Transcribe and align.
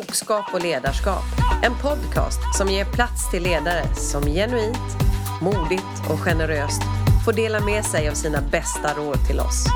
Klokskap 0.00 0.54
och 0.54 0.62
ledarskap. 0.62 1.24
En 1.62 1.72
podcast 1.82 2.58
som 2.58 2.68
ger 2.68 2.84
plats 2.84 3.30
till 3.30 3.42
ledare 3.42 3.94
som 3.94 4.22
genuint, 4.22 4.96
modigt 5.42 6.10
och 6.10 6.18
generöst 6.18 6.82
får 7.24 7.32
dela 7.32 7.60
med 7.60 7.84
sig 7.84 8.08
av 8.08 8.14
sina 8.14 8.40
bästa 8.40 8.94
råd 8.96 9.26
till 9.26 9.40
oss. 9.40 9.66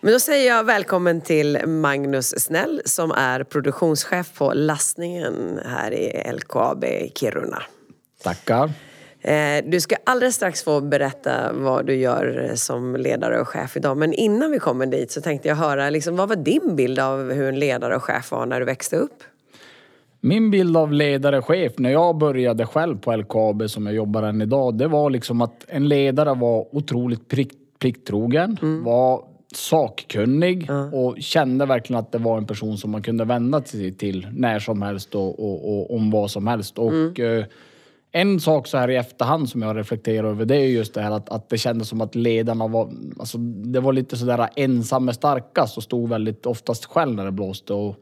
Men 0.00 0.12
då 0.12 0.20
säger 0.20 0.56
jag 0.56 0.64
välkommen 0.64 1.20
till 1.20 1.66
Magnus 1.66 2.44
Snell 2.44 2.82
som 2.84 3.10
är 3.10 3.44
produktionschef 3.44 4.32
på 4.34 4.52
lastningen 4.54 5.60
här 5.64 5.92
i 5.92 6.32
LKAB 6.32 6.84
i 6.84 7.12
Kiruna. 7.14 7.62
Tackar. 8.22 8.70
Eh, 9.22 9.64
Du 9.64 9.80
ska 9.80 9.96
alldeles 10.04 10.34
strax 10.34 10.62
få 10.64 10.80
berätta 10.80 11.52
vad 11.52 11.86
du 11.86 11.94
gör 11.94 12.52
som 12.54 12.96
ledare 12.96 13.40
och 13.40 13.48
chef 13.48 13.76
idag. 13.76 13.96
Men 13.96 14.12
innan 14.12 14.50
vi 14.50 14.58
kommer 14.58 14.86
dit 14.86 15.10
så 15.10 15.20
tänkte 15.20 15.48
jag 15.48 15.56
höra, 15.56 15.90
liksom, 15.90 16.16
vad 16.16 16.28
var 16.28 16.36
din 16.36 16.76
bild 16.76 16.98
av 16.98 17.32
hur 17.32 17.48
en 17.48 17.58
ledare 17.58 17.96
och 17.96 18.02
chef 18.04 18.30
var 18.30 18.46
när 18.46 18.60
du 18.60 18.66
växte 18.66 18.96
upp? 18.96 19.22
Min 20.20 20.50
bild 20.50 20.76
av 20.76 20.92
ledare 20.92 21.38
och 21.38 21.44
chef 21.46 21.72
när 21.76 21.90
jag 21.90 22.16
började 22.18 22.66
själv 22.66 22.98
på 22.98 23.16
LKAB 23.16 23.70
som 23.70 23.86
jag 23.86 23.94
jobbar 23.94 24.22
än 24.22 24.42
idag, 24.42 24.74
det 24.74 24.88
var 24.88 25.10
liksom 25.10 25.40
att 25.40 25.64
en 25.68 25.88
ledare 25.88 26.34
var 26.34 26.76
otroligt 26.76 27.28
plikttrogen, 27.78 28.56
var 28.84 29.24
sakkunnig 29.54 30.70
och 30.92 31.16
kände 31.18 31.66
verkligen 31.66 32.00
att 32.00 32.12
det 32.12 32.18
var 32.18 32.38
en 32.38 32.46
person 32.46 32.78
som 32.78 32.90
man 32.90 33.02
kunde 33.02 33.24
vända 33.24 33.62
sig 33.62 33.92
till 33.92 34.26
när 34.32 34.58
som 34.58 34.82
helst 34.82 35.14
och, 35.14 35.40
och, 35.40 35.78
och 35.78 35.96
om 35.96 36.10
vad 36.10 36.30
som 36.30 36.46
helst. 36.46 36.78
Och, 36.78 37.20
eh, 37.20 37.44
en 38.12 38.40
sak 38.40 38.66
så 38.66 38.78
här 38.78 38.90
i 38.90 38.96
efterhand 38.96 39.50
som 39.50 39.62
jag 39.62 39.76
reflekterar 39.76 40.28
över 40.28 40.44
det 40.44 40.56
är 40.56 40.66
just 40.66 40.94
det 40.94 41.00
här 41.00 41.10
att, 41.10 41.28
att 41.28 41.48
det 41.48 41.58
kändes 41.58 41.88
som 41.88 42.00
att 42.00 42.14
ledarna 42.14 42.66
var, 42.66 42.92
alltså 43.18 43.38
det 43.38 43.80
var 43.80 43.92
lite 43.92 44.16
sådär 44.16 44.48
ensam 44.56 45.08
är 45.08 45.12
starkast 45.12 45.76
och 45.76 45.82
stod 45.82 46.08
väldigt 46.08 46.46
oftast 46.46 46.84
själv 46.84 47.14
när 47.14 47.24
det 47.24 47.32
blåste. 47.32 47.72
Och 47.72 47.96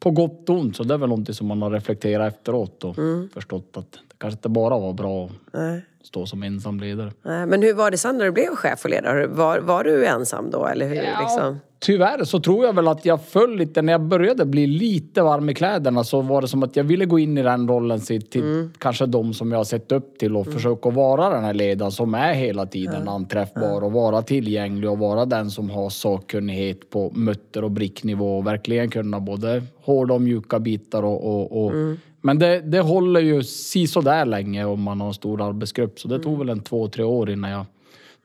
på 0.00 0.10
gott 0.10 0.48
och 0.48 0.56
ont 0.56 0.76
så 0.76 0.84
det 0.84 0.94
är 0.94 0.98
väl 0.98 1.08
någonting 1.08 1.34
som 1.34 1.46
man 1.46 1.62
har 1.62 1.70
reflekterat 1.70 2.34
efteråt 2.34 2.84
och 2.84 2.96
förstått 3.34 3.76
att 3.76 3.98
kanske 4.20 4.36
inte 4.36 4.48
bara 4.48 4.78
var 4.78 4.92
bra 4.92 5.24
att 5.24 6.06
stå 6.06 6.26
som 6.26 6.42
ensam 6.42 6.80
ledare. 6.80 7.12
Nej, 7.22 7.46
Men 7.46 7.62
hur 7.62 7.74
var 7.74 7.90
det 7.90 7.98
sen 7.98 8.18
när 8.18 8.24
du 8.24 8.32
blev 8.32 8.54
chef 8.54 8.84
och 8.84 8.90
ledare? 8.90 9.26
Var, 9.26 9.58
var 9.58 9.84
du 9.84 10.06
ensam 10.06 10.50
då? 10.50 10.66
Eller 10.66 10.88
hur, 10.88 10.94
liksom? 10.94 11.58
Tyvärr 11.78 12.24
så 12.24 12.40
tror 12.40 12.64
jag 12.64 12.72
väl 12.72 12.88
att 12.88 13.04
jag 13.04 13.24
föll 13.24 13.56
lite, 13.56 13.82
när 13.82 13.92
jag 13.92 14.00
började 14.00 14.44
bli 14.44 14.66
lite 14.66 15.22
varm 15.22 15.48
i 15.48 15.54
kläderna 15.54 16.04
så 16.04 16.20
var 16.20 16.42
det 16.42 16.48
som 16.48 16.62
att 16.62 16.76
jag 16.76 16.84
ville 16.84 17.04
gå 17.04 17.18
in 17.18 17.38
i 17.38 17.42
den 17.42 17.68
rollen 17.68 18.00
till, 18.00 18.22
till 18.22 18.68
kanske 18.78 19.06
de 19.06 19.34
som 19.34 19.52
jag 19.52 19.58
har 19.58 19.64
sett 19.64 19.92
upp 19.92 20.18
till 20.18 20.36
och 20.36 20.46
försöka 20.46 20.90
vara 20.90 21.30
den 21.30 21.44
här 21.44 21.54
ledaren 21.54 21.92
som 21.92 22.14
är 22.14 22.32
hela 22.32 22.66
tiden 22.66 23.08
anträffbar 23.08 23.84
och 23.84 23.92
vara 23.92 24.22
tillgänglig 24.22 24.90
och 24.90 24.98
vara 24.98 25.24
den 25.24 25.50
som 25.50 25.70
har 25.70 25.90
sakkunnighet 25.90 26.90
på 26.90 27.10
mutter 27.14 27.64
och 27.64 27.70
bricknivå 27.70 28.38
och 28.38 28.46
verkligen 28.46 28.90
kunna 28.90 29.20
både 29.20 29.62
hårda 29.82 30.14
och 30.14 30.22
mjuka 30.22 30.58
bitar 30.58 31.02
och... 31.02 31.24
och, 31.24 31.64
och 31.64 31.72
Men 32.20 32.38
det, 32.38 32.60
det 32.60 32.80
håller 32.80 33.20
ju 33.20 33.42
sisådär 33.42 34.24
länge 34.26 34.64
om 34.64 34.82
man 34.82 35.00
har 35.00 35.08
en 35.08 35.14
stor 35.14 35.42
arbetsgrupp. 35.42 36.00
Så 36.00 36.08
det 36.08 36.18
tog 36.18 36.38
väl 36.38 36.48
en 36.48 36.60
två, 36.60 36.88
tre 36.88 37.04
år 37.04 37.30
innan 37.30 37.50
jag 37.50 37.66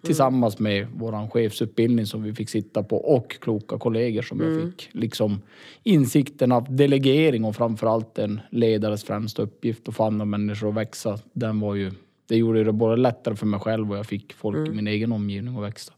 tillsammans 0.06 0.60
med 0.60 0.88
våran 0.96 1.30
chefsutbildning 1.30 2.06
som 2.06 2.24
vi 2.24 2.34
fick 2.34 2.50
sitta 2.50 2.84
på 2.84 2.98
och 2.98 3.32
kloka 3.42 3.78
kollegor 3.78 4.22
som 4.22 4.40
jag 4.40 4.62
fick 4.62 4.90
liksom 4.92 5.42
insikten 5.84 6.52
av 6.52 6.76
delegering 6.76 7.46
och 7.46 7.56
framförallt 7.56 8.18
en 8.18 8.42
ledares 8.50 9.04
främsta 9.04 9.42
uppgift 9.42 9.90
att 9.90 9.96
få 9.96 10.04
andra 10.04 10.26
människor 10.26 10.70
att 10.70 10.76
växa. 10.76 11.20
Den 11.34 11.60
var 11.60 11.76
ju, 11.76 11.92
det 12.28 12.36
gjorde 12.36 12.64
det 12.64 12.72
både 12.72 12.96
lättare 12.96 13.36
för 13.36 13.46
mig 13.46 13.60
själv 13.60 13.92
och 13.92 13.98
jag 13.98 14.06
fick 14.06 14.34
folk 14.34 14.68
i 14.68 14.72
min 14.72 14.88
egen 14.88 15.12
omgivning 15.12 15.58
att 15.58 15.64
växa. 15.64 15.94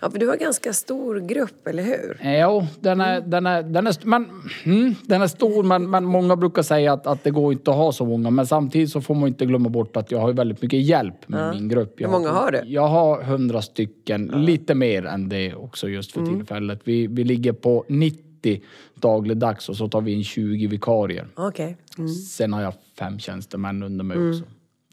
Ja, 0.00 0.10
för 0.10 0.18
du 0.18 0.26
har 0.26 0.34
en 0.34 0.40
ganska 0.40 0.72
stor 0.72 1.20
grupp, 1.20 1.66
eller 1.66 1.82
hur? 1.82 2.18
Eh, 2.20 2.40
Jo, 2.40 2.66
den 2.80 3.00
är, 3.00 3.20
den 3.20 3.46
är, 3.46 3.62
den 3.62 3.86
är, 3.86 3.96
men, 4.06 4.26
mm, 4.64 4.94
den 5.02 5.22
är 5.22 5.26
stor 5.26 5.62
men, 5.62 5.90
men 5.90 6.04
många 6.04 6.36
brukar 6.36 6.62
säga 6.62 6.92
att, 6.92 7.06
att 7.06 7.24
det 7.24 7.30
går 7.30 7.52
inte 7.52 7.70
att 7.70 7.76
ha 7.76 7.92
så 7.92 8.04
många. 8.06 8.30
Men 8.30 8.46
samtidigt 8.46 8.90
så 8.90 9.00
får 9.00 9.14
man 9.14 9.28
inte 9.28 9.46
glömma 9.46 9.68
bort 9.68 9.96
att 9.96 10.10
jag 10.10 10.18
har 10.18 10.32
väldigt 10.32 10.62
mycket 10.62 10.80
hjälp 10.82 11.28
med 11.28 11.54
min 11.54 11.68
grupp. 11.68 12.00
Jag 12.00 12.08
Hur 12.08 12.12
många 12.18 12.30
har 12.30 12.50
du? 12.52 12.62
Jag 12.66 12.88
har 12.88 13.22
hundra 13.22 13.62
stycken, 13.62 14.26
lite 14.26 14.74
mer 14.74 15.06
än 15.06 15.28
det 15.28 15.54
också 15.54 15.88
just 15.88 16.12
för 16.12 16.20
Mm. 16.20 16.36
tillfället. 16.36 16.80
Vi, 16.84 17.06
vi 17.06 17.24
ligger 17.24 17.52
på 17.52 17.84
90 17.88 18.60
dagligdags 18.94 19.68
och 19.68 19.76
så 19.76 19.88
tar 19.88 20.00
vi 20.00 20.12
in 20.12 20.24
20 20.24 20.66
vikarier. 20.66 21.28
Okej. 21.34 21.76
Mm. 21.98 22.08
Sen 22.08 22.52
har 22.52 22.62
jag 22.62 22.74
fem 22.98 23.18
tjänstemän 23.18 23.82
under 23.82 24.04
mig 24.04 24.28
också. 24.28 24.44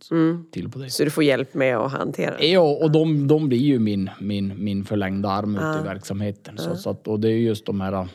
Så 0.03 0.43
Till 0.51 0.69
på 0.69 0.79
det. 0.79 0.89
Så 0.89 1.03
du 1.03 1.09
får 1.09 1.23
hjälp 1.23 1.53
med 1.53 1.77
att 1.77 1.91
hantera 1.91 2.37
det? 2.37 2.47
Ja, 2.47 2.77
och 2.81 2.91
de, 2.91 3.27
de 3.27 3.49
blir 3.49 3.59
ju 3.59 3.79
min, 3.79 4.09
min, 4.19 4.63
min 4.63 4.85
förlängda 4.85 5.29
arm 5.29 5.55
ute 5.55 5.79
i 5.81 5.87
verksamheten. 5.87 6.57
Så, 6.57 6.75
så 6.75 6.89
att, 6.89 7.07
och 7.07 7.19
det 7.19 7.27
är 7.27 7.31
ju 7.31 7.45
just 7.47 7.65
de 7.65 7.81
här, 7.81 8.07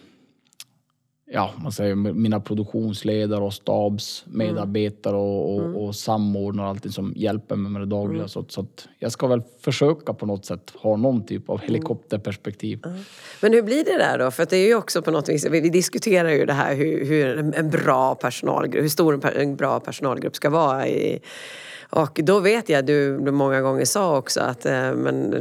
ja, 1.31 1.50
man 1.62 1.72
säger 1.72 1.94
mina 1.94 2.41
produktionsledare 2.41 3.44
och 3.44 3.55
stabsmedarbetare 3.55 5.16
och, 5.16 5.55
och, 5.55 5.84
och 5.84 5.94
samordnare 5.94 6.66
och 6.66 6.71
allting 6.71 6.93
som 6.93 7.12
hjälper 7.16 7.56
mig 7.56 7.72
med 7.72 7.83
det 7.83 7.87
dagliga. 7.87 8.28
Så, 8.28 8.41
att- 8.41 8.53
så 8.53 8.61
att 8.61 8.89
jag 8.99 9.12
ska 9.12 9.27
väl 9.27 9.43
försöka 9.61 10.12
på 10.15 10.27
något 10.27 10.44
sätt 10.44 10.72
ha 10.75 10.97
någon 10.97 11.27
typ 11.27 11.50
av 11.50 11.61
helikopterperspektiv. 11.61 12.81
Men 13.43 13.53
hur 13.53 13.62
blir 13.62 13.84
det 13.84 13.99
där 13.99 14.19
då? 14.19 14.31
För 14.31 14.47
det 14.50 14.56
är 14.56 14.66
ju 14.66 14.75
också 14.75 15.03
på 15.03 15.11
något 15.11 15.28
vis, 15.28 15.47
vi 15.47 15.61
diskuterar 15.69 16.28
ju 16.31 16.47
det 16.47 16.53
här 16.53 16.75
hur, 16.75 17.05
hur 17.05 17.39
en- 17.55 17.71
bra 17.71 18.15
personalgrupp, 18.15 18.84
hur 18.84 18.89
stor 18.89 19.37
en 19.37 19.56
bra 19.56 19.81
personalgrupp 19.81 20.37
ska 20.37 20.50
vara 20.50 20.89
i 20.89 21.21
och 21.91 22.21
då 22.22 22.41
vet 22.41 22.69
jag, 22.69 22.87
du 22.87 23.19
du 23.19 23.31
många 23.31 23.60
gånger 23.60 23.84
sa 23.84 24.19
också 24.19 24.41
att 24.41 24.66
eh, 24.66 24.93
men, 24.93 25.34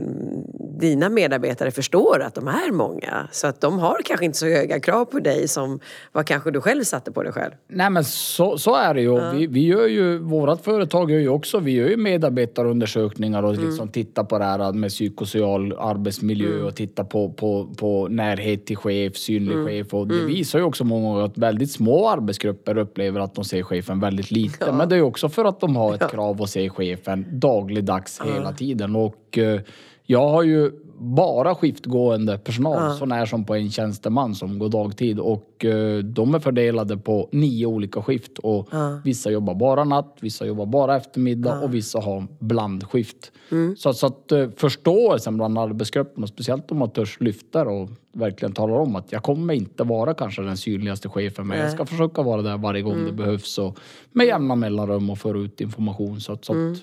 dina 0.80 1.09
medarbetare 1.09 1.72
förstår 1.72 2.22
att 2.22 2.35
de 2.35 2.47
är 2.47 2.72
många. 2.72 3.28
Så 3.31 3.47
att 3.47 3.62
de 3.62 3.80
har 3.80 3.97
kanske 4.06 4.25
inte 4.25 4.38
så 4.38 4.46
höga 4.46 4.80
krav 4.80 5.06
på 5.06 5.19
dig 5.19 5.47
som 5.47 5.80
vad 6.12 6.25
kanske 6.25 6.52
du 6.52 6.62
själv 6.62 6.84
satte 6.84 7.12
på 7.12 7.24
dig 7.24 7.31
själv. 7.31 7.52
Nej 7.68 7.90
men 7.90 8.03
så, 8.03 8.57
så 8.57 8.75
är 8.75 8.94
det 8.94 9.02
ju. 9.02 9.31
Vi, 9.31 9.47
vi 9.47 9.66
gör 9.66 9.88
ju. 9.88 10.18
Vårat 10.18 10.63
företag 10.63 11.12
gör 11.12 11.19
ju 11.19 11.30
också, 11.30 11.59
vi 11.59 11.72
gör 11.72 11.90
ju 11.90 11.97
medarbetarundersökningar 11.97 13.44
och 13.44 13.57
liksom 13.57 13.88
tittar 13.88 14.24
på 14.24 14.40
det 14.40 14.46
här 14.46 14.74
med 14.74 14.90
psykosocial 14.90 15.74
arbetsmiljö 15.80 16.62
och 16.62 16.75
tittar 16.75 17.03
på, 17.03 17.30
på, 17.30 17.74
på 17.78 18.07
närhet 18.07 18.66
till 18.66 18.78
chef, 18.78 19.18
synlig 19.18 19.68
chef. 19.68 19.94
Och 19.94 20.07
det 20.07 20.25
visar 20.25 20.59
ju 20.59 20.66
också 20.66 20.84
många 20.84 21.09
gånger 21.09 21.25
att 21.25 21.38
väldigt 21.38 21.72
små 21.72 22.09
arbetsgrupper 22.09 22.78
upplever 22.78 23.19
att 23.19 23.36
de 23.36 23.46
ser 23.46 23.63
chefen 23.63 24.00
väldigt 24.00 24.31
lite. 24.31 24.72
Men 24.72 24.90
det 24.90 24.96
är 24.96 24.97
ju 24.97 25.03
också 25.03 25.30
för 25.30 25.46
att 25.46 25.59
de 25.59 25.75
har 25.75 25.94
ett 25.94 26.12
krav 26.12 26.37
att 26.42 26.50
se 26.50 26.70
chefen 26.70 27.25
dagligdags 27.30 28.22
hela 28.25 28.53
tiden. 28.53 28.96
Och 28.96 29.38
eh, 29.38 29.62
jag 30.06 30.30
har 30.30 30.44
ju 30.44 30.72
bara 31.00 31.56
skiftgående 31.56 32.38
personal, 32.38 32.97
så 32.97 33.06
när 33.06 33.25
som 33.25 33.46
på 33.46 33.56
en 33.56 33.72
tjänsteman 33.72 34.35
som 34.35 34.59
går 34.59 34.69
dagtid. 34.69 35.19
Och 35.19 35.66
eh, 35.66 35.97
de 35.97 36.35
är 36.35 36.40
fördelade 36.40 36.97
på 36.97 37.30
nio 37.31 37.66
olika 37.66 38.02
skift. 38.02 38.38
Och 38.40 38.69
vissa 39.03 39.31
jobbar 39.31 39.56
bara 39.56 39.84
natt, 39.84 40.18
vissa 40.22 40.46
jobbar 40.46 40.66
bara 40.66 40.97
eftermiddag 40.97 41.62
och 41.63 41.74
vissa 41.74 42.00
har 42.00 42.28
blandskift. 42.40 43.31
Så, 43.78 43.94
så 43.94 44.07
att 44.07 44.31
eh, 44.31 44.50
förståelsen 44.56 45.38
bland 45.38 45.57
arbetsgruppen, 45.57 46.24
och 46.24 46.30
speciellt 46.30 46.72
om 46.72 46.78
man 46.78 46.90
törs 46.90 47.19
lyfta 47.19 47.66
och 47.66 47.90
verkligen 48.13 48.53
talar 48.53 48.75
om 48.75 48.96
att 48.96 49.12
jag 49.12 49.24
kommer 49.24 49.53
inte 49.53 49.84
vara 49.84 50.13
kanske 50.13 50.41
den 50.41 50.57
synligaste 50.57 51.09
chefen, 51.09 51.47
men 51.47 51.59
jag 51.59 51.72
ska 51.72 51.86
försöka 51.86 52.22
vara 52.22 52.41
där 52.41 52.57
varje 52.57 52.81
gång 52.81 53.06
det 53.06 53.12
behövs 53.12 53.57
och 53.57 53.80
med 54.12 54.28
jämna 54.28 54.56
mellanrum 54.56 55.09
och 55.09 55.18
föra 55.18 55.38
ut 55.38 55.62
information. 55.62 56.22
Så 56.22 56.34
att, 56.34 56.46
så 56.46 56.53
att 56.53 56.78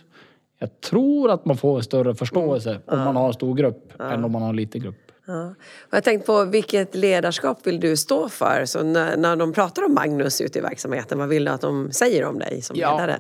jag 0.65 0.81
tror 0.81 1.31
att 1.31 1.45
man 1.45 1.57
får 1.57 1.77
en 1.77 1.83
större 1.83 2.15
förståelse 2.15 2.79
om 2.87 2.99
man 2.99 3.17
har 3.17 3.27
en 3.27 3.33
stor 3.33 3.55
grupp 3.55 4.01
än 4.01 4.25
om 4.25 4.33
man 4.33 4.43
har 4.43 4.49
en 4.49 4.57
liten 4.57 4.81
grupp. 4.81 4.97
Ja. 5.27 5.55
Och 5.91 5.95
jag 5.97 6.05
tänkte 6.05 6.27
på 6.27 6.45
vilket 6.45 6.95
ledarskap 6.95 7.67
vill 7.67 7.81
du 7.81 7.97
stå 7.97 8.29
för? 8.29 8.65
Så 8.65 8.83
när, 8.83 9.17
när 9.17 9.37
de 9.37 9.53
pratar 9.53 9.85
om 9.85 9.95
Magnus 9.95 10.41
ute 10.41 10.59
i 10.59 10.63
verksamheten, 10.63 11.19
vad 11.19 11.29
vill 11.29 11.45
du 11.45 11.51
att 11.51 11.61
de 11.61 11.93
säger 11.93 12.25
om 12.25 12.39
dig 12.39 12.63
som 12.63 12.77
ledare? 12.77 13.19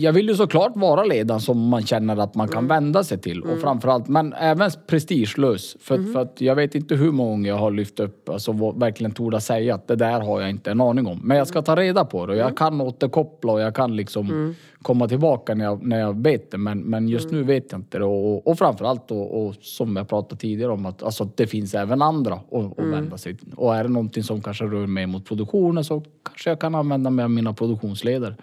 jag 0.00 0.12
vill 0.12 0.28
ju 0.28 0.34
såklart 0.34 0.72
vara 0.74 1.04
ledaren 1.04 1.40
som 1.40 1.68
man 1.68 1.86
känner 1.86 2.16
att 2.16 2.34
man 2.34 2.48
kan 2.48 2.68
vända 2.68 3.04
sig 3.04 3.18
till. 3.18 3.42
Och 3.42 3.60
framförallt, 3.60 4.08
men 4.08 4.32
även 4.32 4.70
prestigelös. 4.86 5.76
För, 5.80 6.12
för 6.12 6.20
att 6.20 6.40
jag 6.40 6.54
vet 6.54 6.74
inte 6.74 6.94
hur 6.94 7.12
många 7.12 7.48
jag 7.48 7.56
har 7.56 7.70
lyft 7.70 8.00
upp, 8.00 8.28
alltså 8.28 8.52
vad- 8.52 8.80
verkligen 8.80 9.12
torda 9.12 9.40
säga 9.40 9.74
att 9.74 9.88
det 9.88 9.96
där 9.96 10.20
har 10.20 10.40
jag 10.40 10.50
inte 10.50 10.70
en 10.70 10.80
aning 10.80 11.06
om. 11.06 11.20
Men 11.24 11.36
jag 11.36 11.46
ska 11.48 11.62
ta 11.62 11.76
reda 11.76 12.04
på 12.04 12.26
det 12.26 12.32
och 12.32 12.38
jag 12.38 12.56
kan 12.56 12.80
återkoppla 12.80 13.52
och 13.52 13.60
jag 13.60 13.74
kan 13.74 13.96
liksom 13.96 14.54
komma 14.82 15.08
tillbaka 15.08 15.54
när 15.54 15.64
jag, 15.64 15.86
när 15.86 16.00
jag 16.00 16.22
vet 16.22 16.50
det. 16.50 16.58
Men, 16.58 16.78
men 16.78 17.08
just 17.08 17.30
nu 17.30 17.42
vet 17.42 17.72
jag 17.72 17.80
inte 17.80 17.98
det. 17.98 18.04
Och, 18.04 18.46
och 18.46 18.58
framförallt 18.58 19.08
då, 19.08 19.22
och 19.22 19.54
som 19.60 19.96
jag 19.96 20.08
pratade 20.08 20.40
tidigare 20.40 20.72
om, 20.72 20.86
att 20.86 21.02
alltså, 21.02 21.28
det 21.34 21.46
finns 21.46 21.74
även 21.74 22.02
andra 22.02 22.34
att, 22.34 22.78
att 22.78 22.84
vända 22.84 23.18
sig 23.18 23.36
till. 23.36 23.52
Och 23.56 23.76
är 23.76 23.82
det 23.82 23.90
någonting 23.90 24.22
som 24.22 24.42
kanske 24.42 24.64
rör 24.64 24.86
mig 24.86 25.06
mot 25.06 25.24
produktionen 25.24 25.84
så 25.84 26.02
kanske 26.22 26.50
jag 26.50 26.60
kan 26.60 26.74
använda 26.74 27.10
mig 27.10 27.22
av 27.24 27.30
mina 27.30 27.52
produktionsledare. 27.52 28.34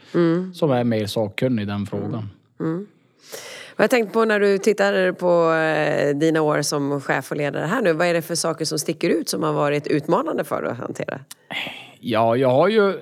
Som 0.53 0.71
är 0.71 0.83
mer 0.83 1.05
sakkunnig 1.05 1.63
i 1.63 1.65
den 1.65 1.85
frågan. 1.85 2.29
Och 3.79 3.83
jag 3.83 3.89
tänkte 3.89 4.13
på 4.13 4.25
när 4.25 4.39
du 4.39 4.57
tittar 4.57 5.11
på 5.11 5.53
eh, 5.53 6.15
dina 6.15 6.41
år 6.41 6.61
som 6.61 7.01
chef 7.01 7.31
och 7.31 7.37
ledare 7.37 7.65
här 7.65 7.81
nu, 7.81 7.93
vad 7.93 8.07
är 8.07 8.13
det 8.13 8.21
för 8.21 8.35
saker 8.35 8.65
som 8.65 8.79
sticker 8.79 9.09
ut 9.09 9.29
som 9.29 9.43
har 9.43 9.53
varit 9.53 9.87
utmanande 9.87 10.43
för 10.43 10.61
dig 10.61 10.71
att 10.71 10.77
hantera? 10.77 11.19
Ja, 11.99 12.35
jag 12.35 12.49
har 12.49 12.67
ju... 12.67 12.93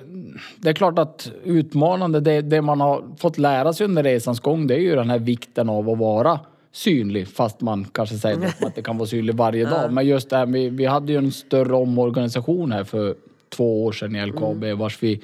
Det 0.56 0.68
är 0.68 0.72
klart 0.72 0.98
att 0.98 1.32
utmanande, 1.44 2.20
det, 2.20 2.40
det 2.40 2.62
man 2.62 2.80
har 2.80 3.02
fått 3.18 3.38
lära 3.38 3.72
sig 3.72 3.84
under 3.84 4.02
resans 4.02 4.40
gång, 4.40 4.66
det 4.66 4.74
är 4.74 4.78
ju 4.80 4.94
den 4.96 5.10
här 5.10 5.18
vikten 5.18 5.68
av 5.68 5.88
att 5.90 5.98
vara 5.98 6.40
synlig. 6.72 7.28
Fast 7.28 7.60
man 7.60 7.84
kanske 7.84 8.16
säger 8.16 8.36
att 8.46 8.60
man 8.60 8.68
inte 8.70 8.82
kan 8.82 8.98
vara 8.98 9.06
synlig 9.06 9.34
varje 9.34 9.64
dag. 9.64 9.92
Men 9.92 10.06
just 10.06 10.30
det 10.30 10.36
här, 10.36 10.46
vi, 10.46 10.68
vi 10.70 10.84
hade 10.86 11.12
ju 11.12 11.18
en 11.18 11.32
större 11.32 11.74
omorganisation 11.76 12.72
här 12.72 12.84
för 12.84 13.14
två 13.56 13.84
år 13.84 13.92
sedan 13.92 14.16
i 14.16 14.26
LKAB 14.26 14.64
Mm. 14.64 14.78
vars 14.78 15.02
vi 15.02 15.20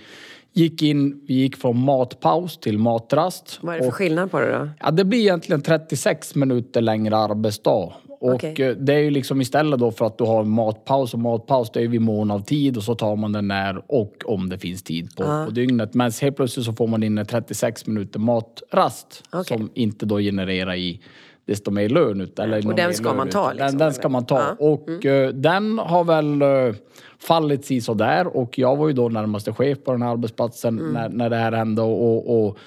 gick 0.53 0.83
in, 0.83 1.21
vi 1.29 1.35
gick 1.35 1.57
från 1.57 1.79
matpaus 1.85 2.59
till 2.59 2.79
matrast. 2.79 3.59
Vad 3.63 3.75
är 3.75 3.79
det 3.79 3.85
för 3.85 3.89
Och- 3.89 3.95
skillnad 3.95 4.31
på 4.31 4.41
det 4.41 4.59
då? 4.59 4.69
Ja, 4.81 4.91
det 4.91 5.05
blir 5.05 5.19
egentligen 5.21 5.63
36 5.63 6.35
minuter 6.35 6.81
längre 6.81 7.17
arbetsdag. 7.17 7.93
Och 8.25 8.35
Okej. 8.35 8.55
eh, 8.59 8.71
det 8.77 8.95
är 8.95 8.99
ju 8.99 9.11
liksom 9.11 9.41
istället 9.41 9.81
då 9.81 9.91
för 9.91 10.07
att 10.07 10.19
du 10.19 10.25
har 10.25 10.45
matpaus 10.45 11.15
och 11.15 11.21
matpaus 11.21 11.71
det 11.73 11.83
är 11.83 11.89
vid 11.89 12.01
mån 12.01 12.31
av 12.31 12.41
tid 12.41 12.77
och 12.77 12.83
så 12.83 12.95
tar 12.95 13.17
man 13.17 13.33
den 13.33 13.49
när 13.49 13.83
och 13.87 14.15
om 14.25 14.49
det 14.49 14.59
finns 14.59 14.83
tid 14.83 15.17
på, 15.17 15.23
på 15.47 15.51
dygnet. 15.51 15.95
Men 15.95 16.11
helt 16.23 16.37
plötsligt 16.37 16.67
så 16.67 16.73
får 16.73 16.87
man 16.87 17.03
in 17.03 17.19
en 17.19 17.27
36 17.27 17.87
minuter 17.87 18.19
matrast 18.19 19.23
Okej. 19.33 19.45
som 19.59 19.71
inte 19.75 20.07
då 20.07 20.19
genererar 20.19 20.75
i 20.75 21.01
desto 21.47 21.71
mer 21.71 21.89
lön. 21.89 22.21
ut- 22.21 22.39
Eller 22.39 22.63
någon 22.63 22.77
den 22.77 22.87
mer 22.87 22.93
ska 22.93 23.09
lön 23.09 23.17
man 23.17 23.29
ta, 23.29 23.53
liksom, 23.53 23.67
Den, 23.69 23.79
den 23.79 23.95
ska 23.95 24.09
man 24.09 24.27
ta. 24.27 24.39
Ja. 24.39 24.67
Och 24.67 25.07
eh, 25.07 25.29
den 25.29 25.79
har 25.79 26.05
väl 26.05 26.43
uh, 26.43 26.75
fallit 27.19 27.65
si 27.65 27.81
sådär 27.81 28.37
och 28.37 28.59
jag 28.59 28.77
var 28.77 28.87
ju 28.89 28.93
då 28.95 29.09
närmaste 29.09 29.53
chef 29.53 29.79
på 29.85 29.93
den 29.93 30.03
här 30.03 30.11
arbetsplatsen 30.11 30.79
Mm. 30.79 30.93
när, 30.93 31.09
när 31.09 31.31
det 31.31 31.37
här 31.37 31.53
hände 31.53 31.83
och, 31.83 32.03
och, 32.29 32.47
och 32.47 32.59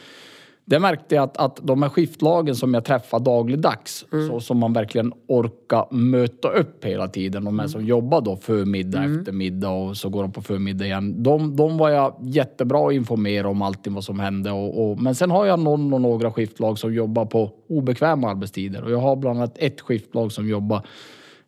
det 0.70 0.80
märkte 0.80 1.16
jag 1.16 1.24
att, 1.24 1.38
att 1.38 1.60
de 1.64 1.82
här 1.82 1.90
skiftlagen 1.90 2.56
som 2.56 2.74
jag 2.74 2.86
träffar 2.86 3.20
dagligdags, 3.20 4.06
Mm. 4.14 4.28
så 4.28 4.40
som 4.40 4.58
man 4.58 4.74
verkligen 4.74 5.14
orkar 5.28 5.94
möta 5.94 6.48
upp 6.50 6.86
hela 6.86 7.08
tiden, 7.08 7.46
de 7.46 7.60
här 7.60 7.66
Mm. 7.66 7.72
som 7.72 7.86
jobbar 7.86 8.22
då 8.22 8.36
förmiddag, 8.36 9.04
eftermiddag 9.20 9.70
och 9.70 9.98
så 9.98 10.10
går 10.10 10.22
de 10.22 10.32
på 10.32 10.42
förmiddag 10.42 10.86
igen. 10.86 11.24
De, 11.24 11.56
de 11.56 11.78
var 11.78 11.90
jag 11.90 12.16
jättebra 12.22 12.88
att 12.88 12.94
informera 12.94 13.50
om 13.50 13.62
allting 13.62 13.94
vad 13.94 14.04
som 14.04 14.20
hände. 14.20 14.52
Och, 14.52 14.90
och, 14.92 15.02
men 15.02 15.16
sen 15.16 15.32
har 15.32 15.46
jag 15.46 15.60
någon 15.60 15.94
och 15.94 16.02
några 16.02 16.32
skiftlag 16.32 16.80
som 16.80 16.94
jobbar 16.94 17.26
på 17.26 17.52
obekväma 17.70 18.30
arbetstider 18.30 18.84
och 18.84 18.92
jag 18.92 19.00
har 19.00 19.16
bland 19.16 19.38
annat 19.40 19.58
ett 19.58 19.82
skiftlag 19.82 20.32
som 20.32 20.48
jobbar 20.50 20.82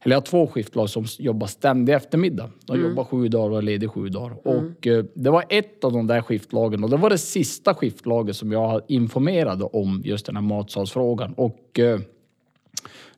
eller 0.01 0.16
jag 0.16 0.22
har 0.22 0.25
två 0.25 0.48
skiftlag 0.48 0.90
som 0.90 1.06
jobbar 1.19 1.48
ständig 1.48 1.94
eftermiddag. 1.94 2.50
De 2.66 2.81
jobbar 2.81 3.04
sju 3.04 3.28
dagar 3.28 3.51
och 3.51 3.57
är 3.57 3.62
ledig 3.62 3.90
sju 3.90 4.10
dagar. 4.10 4.48
Och 4.48 4.88
eh, 4.88 5.06
det 5.13 5.30
var 5.30 5.44
ett 5.50 5.84
av 5.84 5.92
de 5.92 6.07
där 6.07 6.22
skiftlagen 6.22 6.84
och 6.84 6.90
det 6.90 6.98
var 6.98 7.10
det 7.10 7.18
sista 7.18 7.74
skiftlaget 7.74 8.36
som 8.36 8.51
jag 8.51 8.81
informerade 8.88 9.63
om 9.63 10.01
just 10.06 10.25
den 10.25 10.36
här 10.36 10.44
matsalsfrågan. 10.44 11.34
Och 11.34 11.80
eh, 11.80 12.00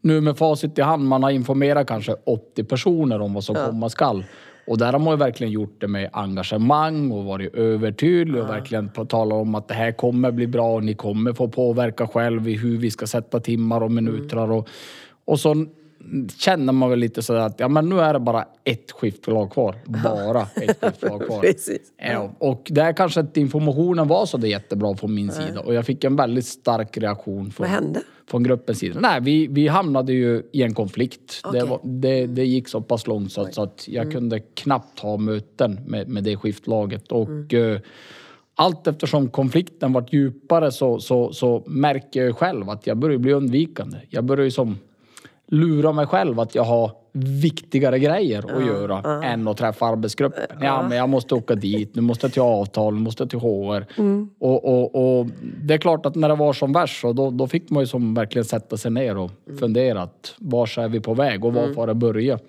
nu 0.01 0.21
med 0.21 0.37
facit 0.37 0.77
i 0.77 0.81
hand, 0.81 1.07
man 1.07 1.23
har 1.23 1.31
informerat 1.31 1.87
kanske 1.87 2.15
80 2.23 2.63
personer 2.63 3.21
om 3.21 3.33
vad 3.33 3.43
som 3.43 3.55
komma 3.55 3.89
skall. 3.89 4.23
Och 4.67 4.77
där 4.77 4.91
har 4.91 4.99
man 4.99 5.13
ju 5.13 5.17
verkligen 5.17 5.53
gjort 5.53 5.81
det 5.81 5.87
med 5.87 6.09
engagemang 6.13 7.11
och 7.11 7.25
varit 7.25 7.55
övertydlig 7.55 8.41
och 8.41 8.49
verkligen 8.49 8.89
talat 8.89 9.33
om 9.33 9.55
att 9.55 9.67
det 9.67 9.73
här 9.73 9.91
kommer 9.91 10.31
bli 10.31 10.47
bra 10.47 10.75
och 10.75 10.83
ni 10.83 10.93
kommer 10.93 11.33
få 11.33 11.47
påverka 11.47 12.07
själv 12.07 12.47
i 12.47 12.57
hur 12.57 12.77
vi 12.77 12.91
ska 12.91 13.07
sätta 13.07 13.39
timmar 13.39 13.83
och 13.83 13.91
minuter. 13.91 14.51
Och, 14.51 14.67
och 15.25 15.39
så 15.39 15.65
känner 16.37 16.73
man 16.73 16.89
väl 16.89 16.99
lite 16.99 17.21
sådär 17.21 17.39
att 17.39 17.59
ja, 17.59 17.67
men 17.67 17.89
nu 17.89 17.99
är 17.99 18.13
det 18.13 18.19
bara 18.19 18.45
ett 18.63 18.91
skiftlag 18.91 19.51
kvar. 19.51 19.75
Bara 20.03 20.41
ett 20.55 20.79
skiftlag 20.81 21.25
kvar. 21.25 21.45
Ja, 21.97 22.31
och 22.39 22.67
där 22.69 22.93
kanske 22.93 23.19
inte 23.19 23.39
informationen 23.41 24.07
var 24.07 24.25
så 24.25 24.37
det 24.37 24.47
jättebra 24.47 24.95
från 24.95 25.13
min 25.13 25.31
sida 25.31 25.59
och 25.59 25.73
jag 25.73 25.85
fick 25.85 26.03
en 26.03 26.15
väldigt 26.15 26.45
stark 26.45 26.97
reaktion 26.97 27.51
från, 27.51 27.63
Vad 27.63 27.69
hände? 27.69 28.01
från 28.31 28.43
gruppens 28.43 28.79
sida. 28.79 28.99
Nej, 28.99 29.21
vi, 29.21 29.47
vi 29.47 29.67
hamnade 29.67 30.13
ju 30.13 30.43
i 30.51 30.63
en 30.63 30.73
konflikt. 30.73 31.41
Det, 31.43 31.47
Okej. 31.49 31.59
Mm. 31.59 31.69
var, 31.69 31.79
det, 31.83 32.25
det 32.25 32.45
gick 32.45 32.67
så 32.67 32.81
pass 32.81 33.07
långt 33.07 33.31
så 33.31 33.41
att, 33.41 33.53
så 33.53 33.63
att 33.63 33.87
jag 33.87 34.11
kunde 34.11 34.39
knappt 34.39 34.99
ha 34.99 35.17
möten 35.17 35.79
med, 35.87 36.07
med 36.07 36.23
det 36.23 36.37
skiftlaget. 36.37 37.11
Och, 37.11 37.29
Mm. 37.29 37.73
eh, 37.75 37.81
allt 38.55 38.87
eftersom 38.87 39.29
konflikten 39.29 39.93
vart 39.93 40.13
djupare 40.13 40.71
så, 40.71 40.99
så, 40.99 41.33
så 41.33 41.63
märker 41.65 42.25
jag 42.25 42.37
själv 42.37 42.69
att 42.69 42.87
jag 42.87 42.97
börjar 42.97 43.17
bli 43.17 43.33
undvikande. 43.33 43.97
Jag 44.09 44.23
börjar 44.23 44.43
ju 44.43 44.51
som 44.51 44.77
lura 45.51 45.91
mig 45.91 46.07
själv 46.07 46.39
att 46.39 46.55
jag 46.55 46.63
har 46.63 46.91
viktigare 47.13 47.99
grejer 47.99 48.57
att 48.57 48.65
göra 48.65 49.23
än 49.23 49.47
att 49.47 49.57
träffa 49.57 49.85
arbetsgruppen. 49.85 50.43
Ja, 50.61 50.87
men 50.87 50.97
jag 50.97 51.09
måste 51.09 51.35
åka 51.35 51.55
dit, 51.55 51.95
nu 51.95 52.01
måste 52.01 52.25
jag 52.25 52.33
till 52.33 52.41
avtal, 52.41 52.93
nu 52.93 52.99
måste 52.99 53.23
jag 53.23 53.29
till 53.29 53.39
HR. 53.39 53.85
Och, 54.39 54.65
och, 54.65 55.19
och 55.19 55.27
det 55.63 55.73
är 55.73 55.77
klart 55.77 56.05
att 56.05 56.15
när 56.15 56.29
det 56.29 56.35
var 56.35 56.53
som 56.53 56.73
värst 56.73 57.01
så 57.01 57.13
då, 57.13 57.31
då 57.31 57.47
fick 57.47 57.69
man 57.69 57.83
ju 57.83 57.87
som 57.87 58.13
verkligen 58.13 58.45
sätta 58.45 58.77
sig 58.77 58.91
ner 58.91 59.17
och 59.17 59.31
fundera 59.59 60.01
att 60.01 60.35
vars 60.37 60.77
är 60.77 60.87
vi 60.87 60.99
på 60.99 61.13
väg 61.13 61.45
och 61.45 61.53
var 61.53 61.73
får 61.73 61.87
det 61.87 61.93
börja? 61.93 62.39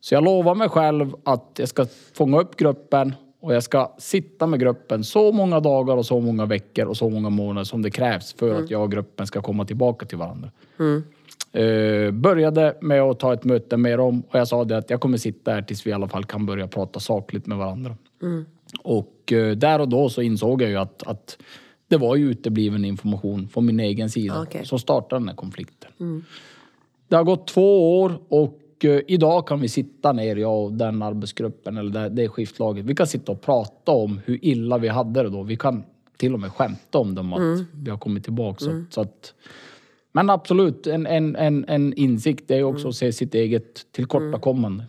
Så 0.00 0.14
jag 0.14 0.24
lovar 0.24 0.54
mig 0.54 0.68
själv 0.68 1.14
att 1.24 1.50
jag 1.56 1.68
ska 1.68 1.86
fånga 2.14 2.40
upp 2.40 2.56
gruppen 2.56 3.14
och 3.42 3.54
jag 3.54 3.62
ska 3.62 3.92
sitta 3.98 4.46
med 4.46 4.60
gruppen 4.60 5.04
så 5.04 5.32
många 5.32 5.60
dagar 5.60 5.96
och 5.96 6.06
så 6.06 6.20
många 6.20 6.46
veckor 6.46 6.86
och 6.86 6.96
så 6.96 7.10
många 7.10 7.30
månader 7.30 7.64
som 7.64 7.82
det 7.82 7.90
krävs 7.90 8.32
för 8.32 8.54
att 8.62 8.70
jag 8.70 8.82
och 8.82 8.90
gruppen 8.90 9.26
ska 9.26 9.42
komma 9.42 9.64
tillbaka 9.64 10.06
till 10.06 10.18
varandra. 10.18 10.50
Eh, 11.52 12.10
började 12.10 12.76
med 12.80 13.02
att 13.02 13.20
ta 13.20 13.32
ett 13.32 13.44
möte 13.44 13.76
med 13.76 13.98
dem 13.98 14.22
och 14.28 14.38
jag 14.38 14.48
sa 14.48 14.64
det 14.64 14.76
att 14.76 14.90
jag 14.90 15.00
kommer 15.00 15.18
sitta 15.18 15.52
här 15.52 15.62
tills 15.62 15.86
vi 15.86 15.90
i 15.90 15.92
alla 15.92 16.08
fall 16.08 16.24
kan 16.24 16.46
börja 16.46 16.68
prata 16.68 17.00
sakligt 17.00 17.46
med 17.46 17.58
varandra. 17.58 17.96
Och 18.82 19.32
eh, 19.32 19.50
där 19.56 19.80
och 19.80 19.88
då 19.88 20.08
så 20.08 20.22
insåg 20.22 20.62
jag 20.62 20.70
ju 20.70 20.76
att, 20.76 21.02
att 21.02 21.38
det 21.88 21.96
var 21.96 22.16
ju 22.16 22.30
utebliven 22.30 22.84
information 22.84 23.48
från 23.48 23.66
min 23.66 23.80
egen 23.80 24.10
sida 24.10 24.42
Okej. 24.42 24.66
som 24.66 24.78
startade 24.78 25.20
den 25.20 25.28
här 25.28 25.36
konflikten. 25.36 25.90
Det 27.08 27.16
har 27.16 27.24
gått 27.24 27.46
två 27.46 28.00
år 28.00 28.12
och 28.28 28.58
idag 28.84 29.46
kan 29.46 29.60
vi 29.60 29.68
sitta 29.68 30.12
ner, 30.12 30.36
jag 30.36 30.64
och 30.64 30.72
den 30.72 31.02
arbetsgruppen 31.02 31.76
eller 31.76 32.08
det, 32.10 32.28
skiftlaget. 32.28 32.84
Vi 32.84 32.94
kan 32.94 33.06
sitta 33.06 33.32
och 33.32 33.40
prata 33.40 33.92
om 33.92 34.20
hur 34.24 34.38
illa 34.44 34.78
vi 34.78 34.88
hade 34.88 35.22
det 35.22 35.28
då. 35.30 35.42
Vi 35.42 35.56
kan 35.56 35.82
till 36.16 36.34
och 36.34 36.40
med 36.40 36.52
skämta 36.52 36.98
om 36.98 37.14
det, 37.14 37.20
om 37.20 37.32
att 37.32 37.40
vi 37.74 37.90
har 37.90 37.98
kommit 37.98 38.24
tillbaka. 38.24 38.64
Så, 38.64 38.70
att- 38.70 38.92
så 38.92 39.00
att, 39.00 39.34
men 40.12 40.30
absolut, 40.30 40.86
en, 40.86 41.06
en, 41.06 41.36
en, 41.36 41.64
en 41.68 41.92
insikt 41.92 42.50
är 42.50 42.56
ju 42.56 42.64
också 42.64 42.88
att 42.88 42.94
se 42.94 43.12
sitt 43.12 43.34
eget 43.34 43.92
tillkortakommande. 43.92 44.84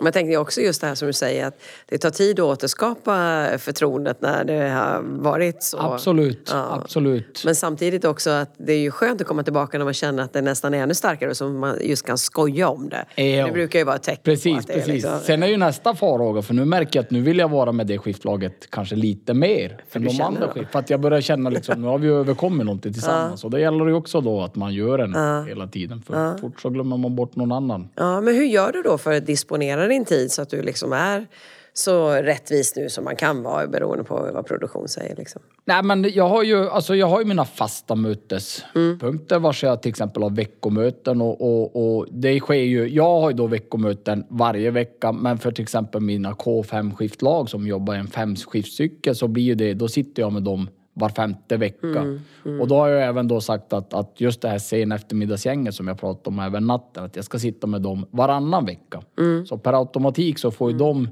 Men 0.00 0.06
jag 0.06 0.14
tänkte 0.14 0.36
också 0.36 0.60
just 0.60 0.80
det 0.80 0.86
här 0.86 0.94
som 0.94 1.06
du 1.06 1.12
säger 1.12 1.46
att 1.46 1.62
det 1.86 1.98
tar 1.98 2.10
tid 2.10 2.40
att 2.40 2.44
återskapa 2.46 3.46
förtroendet 3.58 4.20
när 4.20 4.44
det 4.44 4.68
har 4.68 5.02
varit 5.02 5.62
så. 5.62 5.78
Absolut, 5.78 6.50
Ja. 6.52 6.80
absolut. 6.82 7.42
Men 7.44 7.54
samtidigt 7.54 8.04
också 8.04 8.30
att 8.30 8.54
det 8.56 8.72
är 8.72 8.78
ju 8.78 8.90
skönt 8.90 9.20
att 9.20 9.26
komma 9.26 9.42
tillbaka 9.42 9.78
när 9.78 9.84
man 9.84 9.94
känner 9.94 10.22
att 10.22 10.32
det 10.32 10.42
nästan 10.42 10.74
är 10.74 10.82
ännu 10.82 10.94
starkare 10.94 11.34
så 11.34 11.48
man 11.48 11.76
just 11.80 12.06
kan 12.06 12.18
skoja 12.18 12.68
om 12.68 12.88
det. 12.88 13.22
Ja. 13.22 13.46
Det 13.46 13.52
brukar 13.52 13.78
ju 13.78 13.84
vara 13.84 13.96
ett 13.96 14.02
tecken 14.02 14.22
på 14.24 14.30
Precis, 14.30 14.58
att 14.58 14.66
det 14.66 14.72
är 14.72 14.86
liksom... 14.86 15.18
Sen 15.22 15.42
är 15.42 15.46
ju 15.46 15.56
nästa 15.56 15.94
farhåga, 15.94 16.42
för 16.42 16.54
nu 16.54 16.64
märker 16.64 16.98
jag 16.98 17.04
att 17.04 17.10
nu 17.10 17.20
vill 17.20 17.38
jag 17.38 17.48
vara 17.48 17.72
med 17.72 17.86
det 17.86 17.98
skiftlaget 17.98 18.70
kanske 18.70 18.96
lite 18.96 19.34
mer 19.34 19.82
än 19.92 20.02
du 20.02 20.08
de 20.08 20.20
andra 20.22 20.48
skift. 20.48 20.72
För 20.72 20.78
att 20.78 20.90
jag 20.90 21.00
börjar 21.00 21.20
känna 21.20 21.50
liksom, 21.50 21.82
nu 21.82 21.88
har 21.88 21.98
vi 21.98 22.08
överkommit 22.08 22.66
någonting 22.66 22.92
tillsammans. 22.92 23.44
Och 23.44 23.50
det 23.50 23.60
gäller 23.60 23.86
ju 23.86 23.94
också 23.94 24.20
då 24.20 24.42
att 24.42 24.56
man 24.56 24.74
gör 24.74 24.98
en 24.98 25.46
hela 25.46 25.66
tiden. 25.66 26.02
För 26.02 26.38
fort 26.38 26.60
så 26.60 26.70
glömmer 26.70 26.96
man 26.96 27.16
bort 27.16 27.36
någon 27.36 27.52
annan. 27.52 27.88
Ja, 27.94 28.20
men 28.20 28.34
hur 28.34 28.44
gör 28.44 28.72
du 28.72 28.82
då 28.82 28.98
för 28.98 29.12
att 29.12 29.26
disponera 29.26 29.86
din 29.90 30.04
tid 30.04 30.32
så 30.32 30.42
att 30.42 30.50
du 30.50 30.62
liksom 30.62 30.92
är 30.92 31.26
så 31.72 32.10
rättvis 32.10 32.76
nu 32.76 32.88
som 32.88 33.04
man 33.04 33.16
kan 33.16 33.42
vara 33.42 33.66
beroende 33.66 34.04
på 34.04 34.30
vad 34.34 34.46
produktion 34.46 34.88
säger? 34.88 35.16
Liksom? 35.16 35.42
Nej 35.64 35.82
men 35.82 36.10
jag 36.14 36.28
har 36.28 36.42
ju, 36.42 36.68
alltså 36.68 36.96
jag 36.96 37.06
har 37.06 37.20
ju 37.20 37.26
mina 37.26 37.44
fasta 37.44 37.94
mötespunkter 37.94 39.38
vars 39.38 39.62
jag 39.62 39.82
till 39.82 39.88
exempel 39.88 40.22
har 40.22 40.30
veckomöten 40.30 41.20
och, 41.20 41.40
och, 41.40 41.96
och 41.96 42.06
det 42.10 42.40
sker 42.40 42.54
ju, 42.54 42.88
jag 42.88 43.20
har 43.20 43.30
ju 43.30 43.36
då 43.36 43.46
veckomöten 43.46 44.24
varje 44.28 44.70
vecka 44.70 45.12
men 45.12 45.38
för 45.38 45.52
till 45.52 45.62
exempel 45.62 46.00
mina 46.00 46.32
K5 46.32 46.94
skiftlag 46.94 47.48
som 47.48 47.66
jobbar 47.66 47.94
i 47.94 47.98
en 47.98 48.06
femskiftcykel 48.06 49.16
så 49.16 49.28
blir 49.28 49.44
ju 49.44 49.54
det, 49.54 49.74
då 49.74 49.88
sitter 49.88 50.22
jag 50.22 50.32
med 50.32 50.42
dem 50.42 50.68
var 51.00 51.08
femte 51.08 51.56
vecka. 51.56 52.18
Och 52.60 52.68
då 52.68 52.74
har 52.74 52.88
jag 52.88 53.02
även 53.08 53.28
då 53.28 53.40
sagt 53.40 53.72
att, 53.72 53.94
att 53.94 54.20
just 54.20 54.40
det 54.40 54.48
här 54.48 54.58
sen 54.58 54.92
eftermiddagsgänget 54.92 55.74
som 55.74 55.88
jag 55.88 56.00
pratade 56.00 56.28
om 56.28 56.38
även 56.38 56.66
natten, 56.66 57.04
att 57.04 57.16
jag 57.16 57.24
ska 57.24 57.38
sitta 57.38 57.66
med 57.66 57.82
dem 57.82 58.06
varannan 58.10 58.64
vecka. 58.66 59.02
Så 59.46 59.58
per 59.58 59.72
automatik 59.72 60.38
så 60.38 60.50
får 60.50 60.70
ju 60.72 60.78
de 60.78 61.08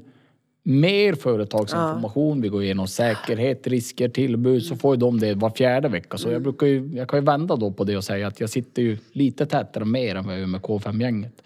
mer 0.69 1.13
företagsinformation, 1.13 2.41
vi 2.41 2.49
går 2.49 2.63
igenom 2.63 2.87
säkerhet, 2.87 3.67
risker, 3.67 4.09
tillbud, 4.09 4.63
så 4.63 4.75
får 4.75 4.95
ju 4.95 4.99
de 4.99 5.19
det 5.19 5.33
var 5.33 5.49
fjärde 5.49 5.89
vecka. 5.89 6.17
Så 6.17 6.29
jag, 6.29 6.41
brukar 6.41 6.67
ju, 6.67 6.91
jag 6.95 7.07
kan 7.07 7.19
ju 7.19 7.25
vända 7.25 7.55
då 7.55 7.71
på 7.71 7.83
det 7.83 7.97
och 7.97 8.03
säga 8.03 8.27
att 8.27 8.39
jag 8.39 8.49
sitter 8.49 8.81
ju 8.81 8.97
lite 9.11 9.45
tätare 9.45 9.85
mer 9.85 10.15
än 10.15 10.25
vad 10.25 10.33
jag 10.33 10.39
gör 10.39 10.47
med 10.47 10.61
K5-gänget. 10.61 11.41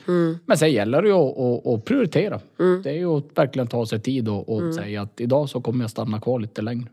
Men 0.46 0.58
sen 0.58 0.72
gäller 0.72 1.01
det 1.01 1.08
ju 1.08 1.13
att, 1.13 1.38
att, 1.38 1.68
att 1.68 1.86
prioritera. 1.86 2.39
Det 2.84 2.89
är 2.89 2.94
ju 2.94 3.18
att 3.18 3.25
verkligen 3.36 3.68
ta 3.68 3.86
sig 3.86 4.00
tid 4.00 4.30
och, 4.30 4.50
och 4.50 4.74
säga 4.74 5.01
att 5.01 5.22
idag 5.22 5.50
så 5.50 5.62
kommer 5.62 5.84
jag 5.84 5.92
stanna 5.92 6.20
kvar 6.20 6.39
lite 6.39 6.62
längre. 6.62 6.88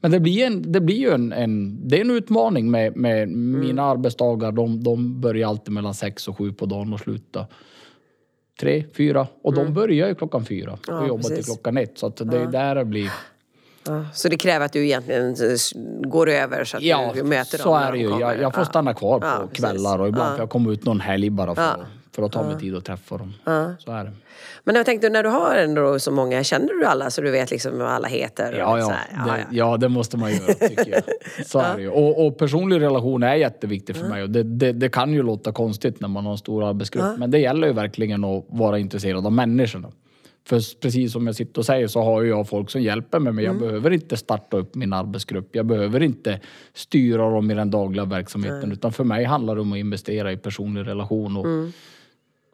Men 0.00 0.10
det 0.10 0.20
blir, 0.20 0.46
en, 0.46 0.72
det 0.72 0.80
blir 0.80 0.96
ju 0.96 1.10
en, 1.10 1.32
en, 1.32 1.78
det 1.88 1.96
är 1.96 2.00
en 2.00 2.10
utmaning 2.10 2.70
med, 2.70 2.96
med 2.96 3.28
mina 3.28 3.82
arbetsdagar. 3.82 4.52
De, 4.52 4.84
de 4.84 5.20
börjar 5.20 5.48
alltid 5.48 5.74
mellan 5.74 5.94
sex 5.94 6.28
och 6.28 6.38
sju 6.38 6.52
på 6.52 6.66
dagen 6.66 6.92
och 6.92 7.00
slutar 7.00 7.46
tre, 8.60 8.84
fyra. 8.96 9.26
Och 9.42 9.54
de 9.54 9.74
börjar 9.74 10.08
ju 10.08 10.14
klockan 10.14 10.44
fyra 10.44 10.72
och 10.72 10.78
Ja, 10.88 11.06
jobbar 11.06 11.22
till 11.22 11.30
precis. 11.30 11.46
klockan 11.46 11.76
ett. 11.78 11.98
Så 11.98 12.06
att 12.06 12.16
det 12.16 12.38
är 12.38 12.46
där 12.46 12.74
det 12.74 12.84
blir... 12.84 13.10
Ja, 13.86 14.04
så 14.14 14.28
det 14.28 14.36
kräver 14.36 14.66
att 14.66 14.72
du 14.72 14.84
egentligen 14.84 15.36
går 16.02 16.28
över 16.28 16.64
så 16.64 16.76
att 16.76 16.82
Ja, 16.82 17.10
du 17.14 17.22
möter 17.22 17.58
så 17.58 17.64
dem 17.64 17.80
när 17.80 17.86
är 17.88 17.92
det 17.92 17.98
de 17.98 18.02
ju. 18.04 18.20
Jag, 18.20 18.40
jag 18.40 18.54
får 18.54 18.60
Ja. 18.60 18.64
stanna 18.68 18.94
kvar 18.94 19.20
på 19.20 19.26
Ja, 19.26 19.48
kvällar 19.52 19.98
och 19.98 20.08
ibland 20.08 20.30
får 20.30 20.40
jag 20.42 20.50
komma 20.50 20.72
ut 20.72 20.84
någon 20.84 21.00
helg 21.00 21.30
bara 21.30 21.54
för, 21.54 21.86
Ja. 22.16 22.22
för 22.22 22.22
att 22.22 22.32
ta 22.32 22.42
mig 22.42 22.60
tid 22.60 22.76
att 22.76 22.84
träffa 22.84 23.16
dem. 23.16 23.34
Så 23.78 23.92
är 23.92 24.04
det. 24.04 24.12
Men 24.64 24.74
jag 24.74 24.86
tänkte, 24.86 25.08
när 25.08 25.22
du 25.22 25.28
har 25.28 25.56
ändå 25.56 25.98
så 25.98 26.10
många, 26.10 26.44
känner 26.44 26.68
du 26.68 26.84
alla 26.84 27.10
så 27.10 27.20
du 27.20 27.30
vet 27.30 27.50
liksom 27.50 27.78
vad 27.78 27.88
alla 27.88 28.08
heter? 28.08 28.52
Ja, 28.58 28.78
ja. 28.78 28.88
här? 28.88 29.36
Det, 29.36 29.56
ja, 29.56 29.76
det 29.76 29.88
måste 29.88 30.16
man 30.16 30.32
göra 30.32 30.54
tycker 30.54 30.90
jag. 30.90 31.02
Så 31.46 31.58
är 31.58 31.76
det 31.76 31.82
ju. 31.82 31.88
Och, 31.88 32.26
och 32.26 32.38
personlig 32.38 32.80
relation 32.80 33.22
är 33.22 33.34
jätteviktigt 33.34 33.96
för 33.96 34.08
mig. 34.08 34.22
Och 34.22 34.30
det, 34.30 34.42
det, 34.42 34.72
det 34.72 34.88
kan 34.88 35.12
ju 35.12 35.22
låta 35.22 35.52
konstigt 35.52 36.00
när 36.00 36.08
man 36.08 36.24
har 36.24 36.32
en 36.32 36.38
stor 36.38 36.64
arbetsgrupp. 36.64 37.18
Men 37.18 37.30
det 37.30 37.38
gäller 37.38 37.66
ju 37.66 37.72
verkligen 37.72 38.24
att 38.24 38.44
vara 38.48 38.78
intresserad 38.78 39.26
av 39.26 39.32
människorna. 39.32 39.88
För 40.48 40.80
precis 40.80 41.12
som 41.12 41.26
jag 41.26 41.36
sitter 41.36 41.58
och 41.58 41.66
säger 41.66 41.86
så 41.86 42.02
har 42.02 42.22
jag 42.22 42.48
folk 42.48 42.70
som 42.70 42.82
hjälper 42.82 43.18
mig 43.18 43.32
men 43.32 43.44
jag 43.44 43.58
behöver 43.58 43.90
inte 43.90 44.16
starta 44.16 44.56
upp 44.56 44.74
min 44.74 44.92
arbetsgrupp. 44.92 45.48
Jag 45.52 45.66
behöver 45.66 46.02
inte 46.02 46.40
styra 46.74 47.30
dem 47.30 47.50
i 47.50 47.54
den 47.54 47.70
dagliga 47.70 48.04
verksamheten 48.04 48.72
utan 48.72 48.92
för 48.92 49.04
mig 49.04 49.24
handlar 49.24 49.54
det 49.54 49.60
om 49.60 49.72
att 49.72 49.78
investera 49.78 50.32
i 50.32 50.36
personlig 50.36 50.86
relation 50.86 51.36
och 51.36 51.46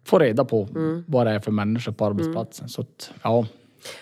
få 0.04 0.18
reda 0.18 0.44
på 0.44 0.68
vad 1.06 1.26
det 1.26 1.30
är 1.32 1.40
för 1.40 1.50
människor 1.50 1.92
på 1.92 2.06
arbetsplatsen. 2.06 2.68
Så 2.68 2.80
att, 2.80 3.11
ja, 3.23 3.47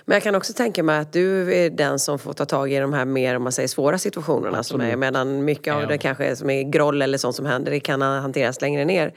Men 0.04 0.14
jag 0.14 0.22
kan 0.22 0.34
också 0.34 0.52
tänka 0.52 0.82
mig 0.82 0.98
att 0.98 1.12
du 1.12 1.54
är 1.54 1.70
den 1.70 1.98
som 1.98 2.18
får 2.18 2.32
ta 2.32 2.44
tag 2.44 2.72
i 2.72 2.78
de 2.78 2.92
här 2.92 3.04
mer, 3.04 3.36
om 3.36 3.42
man 3.42 3.52
säger, 3.52 3.68
svåra 3.68 3.98
situationerna 3.98 4.62
som 4.62 4.80
är, 4.80 4.96
medan 4.96 5.44
mycket 5.44 5.74
av 5.74 5.80
Ja. 5.82 5.86
det 5.88 5.98
kanske 5.98 6.36
som 6.36 6.50
är 6.50 6.62
groll 6.62 7.02
eller 7.02 7.18
sånt 7.18 7.34
som 7.36 7.46
händer, 7.46 7.70
det 7.70 7.80
kan 7.80 8.02
hanteras 8.02 8.60
längre 8.60 8.84
ner. 8.84 9.12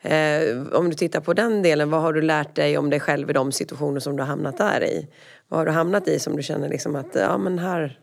Eh, 0.00 0.62
om 0.72 0.90
du 0.90 0.94
tittar 0.96 1.20
på 1.20 1.32
den 1.34 1.62
delen, 1.62 1.90
vad 1.90 2.02
har 2.02 2.12
du 2.12 2.22
lärt 2.22 2.54
dig 2.54 2.78
om 2.78 2.90
dig 2.90 3.00
själv 3.00 3.30
i 3.30 3.32
de 3.32 3.52
situationer 3.52 4.00
som 4.00 4.16
du 4.16 4.22
har 4.22 4.28
hamnat 4.28 4.58
där 4.58 4.84
i? 4.84 5.08
Vad 5.48 5.58
har 5.60 5.66
du 5.66 5.72
hamnat 5.72 6.08
i 6.08 6.18
som 6.18 6.36
du 6.36 6.42
känner 6.42 6.68
liksom 6.68 6.96
att, 6.96 7.14
ja 7.14 7.38
men 7.38 7.58
här 7.58 7.98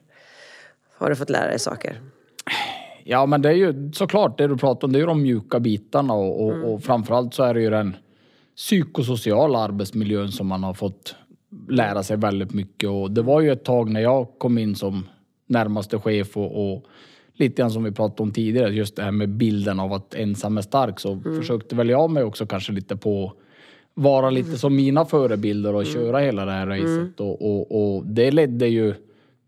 har 0.97 1.09
du 1.09 1.15
fått 1.15 1.29
lära 1.29 1.47
dig 1.47 1.59
saker? 1.59 2.01
Ja, 3.03 3.25
men 3.25 3.41
det 3.41 3.49
är 3.49 3.53
ju 3.53 3.91
såklart 3.93 4.37
det 4.37 4.47
du 4.47 4.57
pratar 4.57 4.87
om, 4.87 4.91
det 4.93 4.97
är 4.97 5.01
ju 5.01 5.05
de 5.05 5.21
mjuka 5.21 5.59
bitarna 5.59 6.13
och, 6.13 6.45
och, 6.45 6.73
och 6.73 6.83
framförallt 6.83 7.33
så 7.33 7.43
är 7.43 7.53
det 7.53 7.61
ju 7.61 7.69
den 7.69 7.95
psykosociala 8.55 9.59
arbetsmiljön 9.59 10.31
som 10.31 10.47
man 10.47 10.63
har 10.63 10.73
fått 10.73 11.15
lära 11.69 12.03
sig 12.03 12.17
väldigt 12.17 12.53
mycket. 12.53 12.89
Och 12.89 13.11
det 13.11 13.21
var 13.21 13.41
ju 13.41 13.51
ett 13.51 13.63
tag 13.63 13.89
när 13.89 14.01
jag 14.01 14.27
kom 14.37 14.57
in 14.57 14.75
som 14.75 15.07
närmaste 15.47 15.99
chef 15.99 16.37
och, 16.37 16.73
och 16.73 16.85
lite 17.33 17.61
grann 17.61 17.71
som 17.71 17.83
vi 17.83 17.91
pratade 17.91 18.23
om 18.23 18.31
tidigare, 18.31 18.73
just 18.73 18.95
det 18.95 19.03
här 19.03 19.11
med 19.11 19.29
bilden 19.29 19.79
av 19.79 19.93
att 19.93 20.15
ensam 20.15 20.57
är 20.57 20.61
stark, 20.61 20.99
så 20.99 21.19
försökte 21.19 21.75
väl 21.75 21.89
jag 21.89 22.09
mig 22.09 22.23
också 22.23 22.45
kanske 22.45 22.71
lite 22.71 22.95
på 22.95 23.33
vara 23.93 24.29
lite 24.29 24.57
som 24.57 24.75
mina 24.75 25.05
förebilder 25.05 25.75
och 25.75 25.85
köra 25.85 26.19
hela 26.19 26.45
det 26.45 26.51
här 26.51 26.67
racet. 26.67 27.19
Och, 27.19 27.41
och, 27.41 27.95
och 27.95 28.05
det 28.05 28.31
ledde 28.31 28.67
ju 28.67 28.93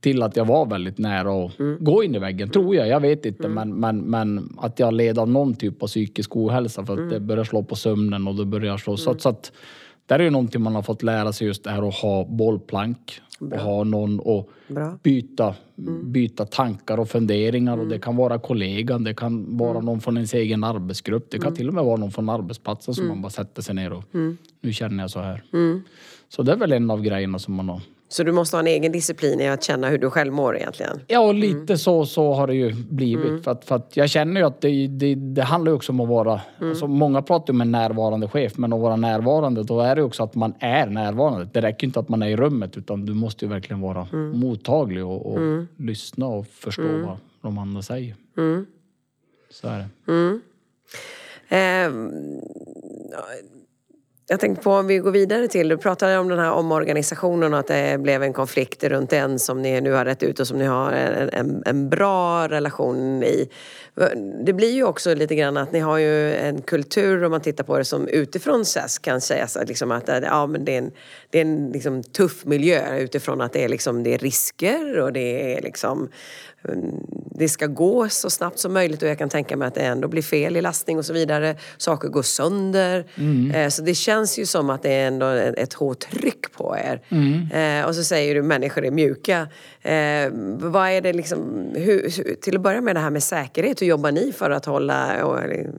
till 0.05 0.23
att 0.23 0.35
jag 0.35 0.45
var 0.45 0.65
väldigt 0.65 0.97
nära 0.97 1.45
att 1.45 1.51
gå 1.79 2.03
in 2.03 2.15
i 2.15 2.19
väggen, 2.19 2.49
tror 2.49 2.75
jag. 2.75 2.87
Jag 2.87 2.99
vet 2.99 3.25
inte, 3.25 3.47
men, 3.47 3.73
men, 3.79 3.97
men 3.99 4.49
att 4.57 4.79
jag 4.79 4.93
led 4.93 5.19
av 5.19 5.29
någon 5.29 5.53
typ 5.55 5.83
av 5.83 5.87
psykisk 5.87 6.35
ohälsa 6.35 6.85
för 6.85 6.93
att 7.03 7.09
det 7.09 7.19
började 7.19 7.45
slå 7.49 7.63
på 7.63 7.75
sömnen 7.75 8.27
och 8.27 8.35
det 8.35 8.45
började 8.45 8.79
slå. 8.79 8.97
Så, 8.97 9.11
att- 9.11 9.21
så 9.21 9.29
att 9.29 9.51
där 10.05 10.19
är 10.19 10.23
ju 10.23 10.29
någonting 10.29 10.61
man 10.61 10.75
har 10.75 10.81
fått 10.81 11.03
lära 11.03 11.33
sig 11.33 11.47
just 11.47 11.63
det 11.63 11.69
här 11.71 11.87
att 11.87 11.95
ha 11.95 12.25
bollplank 12.25 13.21
och 13.39 13.57
ha 13.59 13.83
någon 13.83 14.19
att 14.19 14.45
Bra. 14.75 14.97
byta, 15.03 15.55
byta 16.03 16.45
tankar 16.45 16.97
och 16.99 17.09
funderingar. 17.09 17.77
Och 17.77 17.87
det 17.87 17.99
kan 17.99 18.15
vara 18.15 18.39
kollegan, 18.39 19.03
det 19.03 19.13
kan 19.13 19.57
vara 19.57 19.79
någon 19.81 20.01
från 20.01 20.17
ens 20.17 20.33
egen 20.33 20.63
arbetsgrupp. 20.63 21.27
Det 21.31 21.39
kan 21.39 21.55
till 21.55 21.67
och 21.67 21.73
med 21.73 21.83
vara 21.83 21.97
någon 21.97 22.11
från 22.11 22.29
arbetsplatsen 22.29 22.93
som 22.93 23.07
man 23.07 23.21
bara 23.21 23.29
sätter 23.29 23.61
sig 23.61 23.75
ner 23.75 23.93
och 23.93 24.03
nu 24.61 24.73
känner 24.73 25.03
jag 25.03 25.09
så 25.11 25.19
här. 25.19 25.43
Så 26.29 26.43
det 26.43 26.51
är 26.51 26.57
väl 26.57 26.71
en 26.71 26.91
av 26.91 27.01
grejerna 27.01 27.39
som 27.39 27.53
man 27.53 27.69
har 27.69 27.81
Så 28.07 28.23
du 28.23 28.31
måste 28.31 28.55
ha 28.55 28.61
en 28.61 28.67
egen 28.67 28.91
disciplin 28.91 29.41
i 29.41 29.47
att 29.47 29.63
känna 29.63 29.89
hur 29.89 29.97
du 29.97 30.09
själv 30.09 30.33
mår 30.33 30.57
egentligen? 30.57 30.99
Ja, 31.07 31.19
och 31.19 31.33
lite 31.33 31.77
så, 31.77 32.05
så 32.05 32.33
har 32.33 32.47
det 32.47 32.55
ju 32.55 32.73
blivit. 32.73 33.43
För, 33.43 33.51
att, 33.51 33.65
för 33.65 33.75
att 33.75 33.97
jag 33.97 34.09
känner 34.09 34.41
ju 34.41 34.47
att 34.47 34.61
det, 34.61 34.87
det, 34.87 35.15
det 35.15 35.43
handlar 35.43 35.71
ju 35.71 35.75
också 35.75 35.91
om 35.91 35.99
att 35.99 36.09
vara... 36.09 36.41
Alltså 36.61 36.87
många 36.87 37.21
pratar 37.21 37.53
om 37.53 37.61
en 37.61 37.71
närvarande 37.71 38.27
chef, 38.27 38.57
men 38.57 38.73
att 38.73 38.79
vara 38.79 38.95
närvarande, 38.95 39.63
då 39.63 39.81
är 39.81 39.95
det 39.95 39.99
ju 39.99 40.05
också 40.05 40.23
att 40.23 40.35
man 40.35 40.53
är 40.59 40.85
närvarande. 40.85 41.49
Det 41.53 41.61
räcker 41.61 41.87
inte 41.87 41.99
att 41.99 42.09
man 42.09 42.21
är 42.21 42.27
i 42.27 42.35
rummet, 42.35 42.77
utan 42.77 43.05
du 43.05 43.13
måste 43.13 43.45
ju 43.45 43.51
verkligen 43.51 43.81
vara 43.81 44.07
mottaglig 44.33 45.05
och, 45.05 45.33
och 45.33 45.39
lyssna 45.77 46.27
och 46.27 46.47
förstå 46.47 46.83
vad 47.05 47.17
de 47.41 47.57
andra 47.57 47.81
säger. 47.81 48.15
Så 49.49 49.67
är 49.67 49.77
det. 49.77 50.39
Eh, 51.49 51.91
jag 54.27 54.39
tänkte 54.39 54.63
på 54.63 54.71
om 54.71 54.87
vi 54.87 54.97
går 54.97 55.11
vidare 55.11 55.47
till, 55.47 55.67
du 55.67 55.77
pratade 55.77 56.17
om 56.17 56.27
den 56.27 56.39
här 56.39 56.51
omorganisationen 56.51 57.53
och 57.53 57.59
att 57.59 57.67
det 57.67 58.01
blev 58.01 58.23
en 58.23 58.33
konflikt 58.33 58.83
runt 58.83 59.09
den 59.09 59.39
som 59.39 59.61
ni 59.61 59.81
nu 59.81 59.91
har 59.91 60.05
rätt 60.05 60.23
ut 60.23 60.39
och 60.39 60.47
som 60.47 60.57
ni 60.57 60.65
har 60.65 60.91
en, 60.91 61.29
en, 61.29 61.63
en 61.65 61.89
bra 61.89 62.47
relation 62.47 63.23
i. 63.23 63.49
Det 64.45 64.53
blir 64.53 64.71
ju 64.71 64.83
också 64.83 65.13
lite 65.13 65.35
grann 65.35 65.57
att 65.57 65.71
ni 65.71 65.79
har 65.79 65.97
ju 65.97 66.35
en 66.35 66.61
kultur 66.61 67.23
om 67.23 67.31
man 67.31 67.41
tittar 67.41 67.63
på 67.63 67.77
det 67.77 67.85
som 67.85 68.07
utifrån 68.07 68.65
SES 68.65 68.99
kan 68.99 69.21
sägas 69.21 69.57
att, 69.57 69.67
liksom 69.67 69.91
att 69.91 70.09
eh, 70.09 70.17
ja, 70.17 70.47
men 70.47 70.65
det 70.65 70.73
är 70.73 70.77
en, 70.77 70.91
det 71.29 71.37
är 71.37 71.41
en 71.41 71.71
liksom 71.71 72.03
tuff 72.03 72.45
miljö 72.45 72.97
utifrån 72.97 73.41
att 73.41 73.53
det 73.53 73.63
är, 73.63 73.69
liksom, 73.69 74.03
det 74.03 74.13
är 74.13 74.17
risker 74.17 74.99
och 74.99 75.13
det 75.13 75.55
är 75.55 75.61
liksom 75.61 76.09
mm, 76.69 77.01
det 77.37 77.49
ska 77.49 77.67
gå 77.67 78.09
så 78.09 78.29
snabbt 78.29 78.59
som 78.59 78.73
möjligt 78.73 79.01
och 79.03 79.09
jag 79.09 79.17
kan 79.17 79.29
tänka 79.29 79.57
mig 79.57 79.67
att 79.67 79.75
det 79.75 79.81
ändå 79.81 80.07
blir 80.07 80.21
fel 80.21 80.57
i 80.57 80.61
lastning 80.61 80.97
och 80.97 81.05
så 81.05 81.13
vidare. 81.13 81.55
Saker 81.77 82.07
går 82.07 82.21
sönder. 82.21 83.05
Eh, 83.53 83.69
Så 83.69 83.81
det 83.81 83.95
känns 83.95 84.39
ju 84.39 84.45
som 84.45 84.69
att 84.69 84.83
det 84.83 84.89
är 84.91 85.07
ändå 85.07 85.25
ett 85.25 85.73
hårt 85.73 85.99
tryck 85.99 86.51
på 86.51 86.75
er. 86.77 87.01
Eh, 87.79 87.87
Och 87.87 87.95
så 87.95 88.03
säger 88.03 88.35
du 88.35 88.41
människor 88.41 88.85
är 88.85 88.91
mjuka. 88.91 89.47
Eh, 89.81 90.31
Vad 90.59 90.89
är 90.89 91.01
det 91.01 91.13
liksom, 91.13 91.69
hur, 91.75 92.09
till 92.35 92.55
att 92.55 92.61
börja 92.61 92.81
med 92.81 92.95
det 92.95 92.99
här 92.99 93.09
med 93.09 93.23
säkerhet, 93.23 93.81
hur 93.81 93.87
jobbar 93.87 94.11
ni 94.11 94.31
för 94.31 94.49
att 94.51 94.65
hålla 94.65 95.25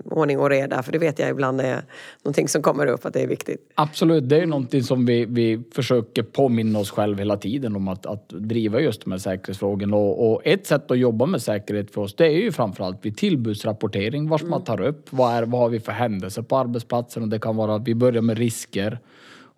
ordning 0.05 0.39
och 0.39 0.51
reda? 0.51 0.83
För 0.83 0.93
det 0.93 0.99
vet 0.99 1.19
jag 1.19 1.29
ibland 1.31 1.61
är 1.61 1.83
någonting 2.23 2.49
som 2.49 2.63
kommer 2.63 2.87
upp 2.87 3.07
att 3.07 3.13
det 3.15 3.21
är 3.23 3.27
viktigt. 3.27 3.61
Absolut, 3.75 4.29
det 4.29 4.37
är 4.41 4.47
någonting 4.47 4.83
som 4.83 5.07
vi, 5.07 5.25
vi 5.25 5.63
försöker 5.75 6.23
påminna 6.23 6.79
oss 6.79 6.91
själva 6.91 7.19
hela 7.19 7.37
tiden 7.37 7.77
om 7.77 7.89
att, 7.89 8.07
att 8.07 8.29
driva 8.29 8.81
just 8.81 9.05
de 9.05 9.11
här 9.13 9.19
säkerhetsfrågorna. 9.19 9.97
Och, 9.97 10.33
och 10.33 10.43
ett 10.45 10.67
sätt 10.67 10.91
att 10.91 10.99
jobba 10.99 11.27
med 11.27 11.43
säkerhet 11.47 11.91
för 11.91 12.01
oss, 12.01 12.15
det 12.15 12.27
är 12.27 12.39
ju 12.39 12.53
framförallt 12.53 13.07
vid 13.07 13.17
tillbudsrapportering, 13.17 14.29
vars 14.29 14.43
man 14.43 14.65
tar 14.65 14.81
upp 14.81 15.07
vad, 15.11 15.35
är, 15.35 15.43
vad 15.43 15.61
har 15.61 15.69
vi 15.69 15.81
för 15.81 15.93
händelser 15.93 16.43
på 16.43 16.57
arbetsplatsen 16.57 17.23
och 17.23 17.29
det 17.29 17.39
kan 17.39 17.57
vara 17.57 17.75
att 17.75 17.89
vi 17.89 17.95
börjar 17.95 18.23
med 18.23 18.39
risker 18.39 18.99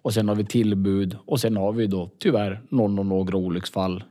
och 0.03 0.15
sen 0.15 0.29
har 0.29 0.35
vi 0.35 0.45
tillbud 0.45 1.17
och 1.27 1.41
sen 1.41 1.57
har 1.57 1.73
vi 1.73 1.87
då 1.87 2.11
tyvärr 2.19 2.61
någon 2.69 2.99
och 2.99 3.07
några 3.07 3.37
olycksfall. 3.37 4.05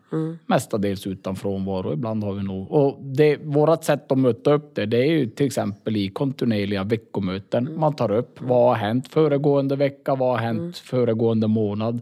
Mestadels 0.45 1.07
utan 1.07 1.35
frånvaro, 1.35 1.93
ibland 1.93 2.23
har 2.23 2.33
vi 2.33 2.43
nog. 2.43 2.71
Och 2.71 2.97
det, 3.01 3.37
vårat 3.37 3.83
sätt 3.83 4.11
att 4.11 4.17
möta 4.17 4.53
upp 4.53 4.75
det, 4.75 4.85
det 4.85 4.97
är 4.97 5.11
ju 5.11 5.25
till 5.29 5.45
exempel 5.45 5.97
i 5.97 6.09
kontinuerliga 6.09 6.83
veckomöten. 6.83 7.79
Man 7.79 7.95
tar 7.95 8.11
upp 8.11 8.41
vad 8.41 8.67
har 8.67 8.75
hänt 8.75 9.07
föregående 9.07 9.75
vecka, 9.75 10.15
vad 10.15 10.29
har 10.29 10.37
hänt 10.37 10.77
föregående 10.77 11.47
månad. 11.47 12.01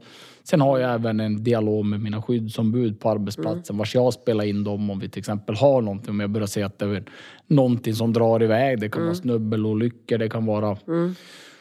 Sen 0.50 0.62
har 0.62 0.80
jag 0.80 0.94
även 0.94 1.20
en 1.20 1.44
dialog 1.44 1.86
med 1.86 2.00
mina 2.02 2.22
skyddsombud 2.22 3.00
på 3.00 3.10
arbetsplatsen 3.10 3.78
vars 3.78 3.96
jag 3.96 4.14
spelar 4.14 4.44
in 4.44 4.64
dem 4.64 4.90
om 4.90 5.00
vi 5.00 5.10
till 5.10 5.20
exempel 5.20 5.56
har 5.56 5.82
någonting. 5.82 6.10
Om 6.10 6.20
jag 6.20 6.30
börjar 6.30 6.48
se 6.48 6.64
att 6.64 6.80
det 6.80 6.86
är 6.86 7.04
någonting 7.48 7.94
som 7.94 8.14
drar 8.14 8.44
iväg. 8.44 8.80
Det 8.80 8.90
kan 8.90 9.04
vara 9.04 9.16
snubbelolyckor, 9.16 10.18
det 10.18 10.30
kan 10.30 10.46
vara 10.46 10.78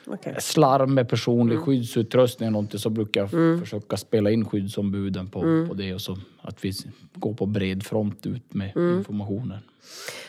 Okej. 0.07 0.37
slarv 0.39 0.89
med 0.89 1.09
personlig 1.09 1.59
skyddsutrustning. 1.59 2.53
Någonting 2.53 2.81
så 2.81 2.91
brukar 2.91 3.21
jag 3.21 3.61
försöka 3.61 3.97
spela 3.97 4.31
in 4.31 4.45
skyddsombuden 4.45 5.29
på, 5.29 5.67
på 5.69 5.75
det 5.75 5.95
och 5.95 6.01
så 6.01 6.19
att 6.43 6.65
vi 6.65 6.73
går 7.15 7.35
på 7.35 7.47
bred 7.47 7.87
front 7.87 8.27
ut 8.27 8.55
med 8.55 8.73
informationen. 8.77 9.59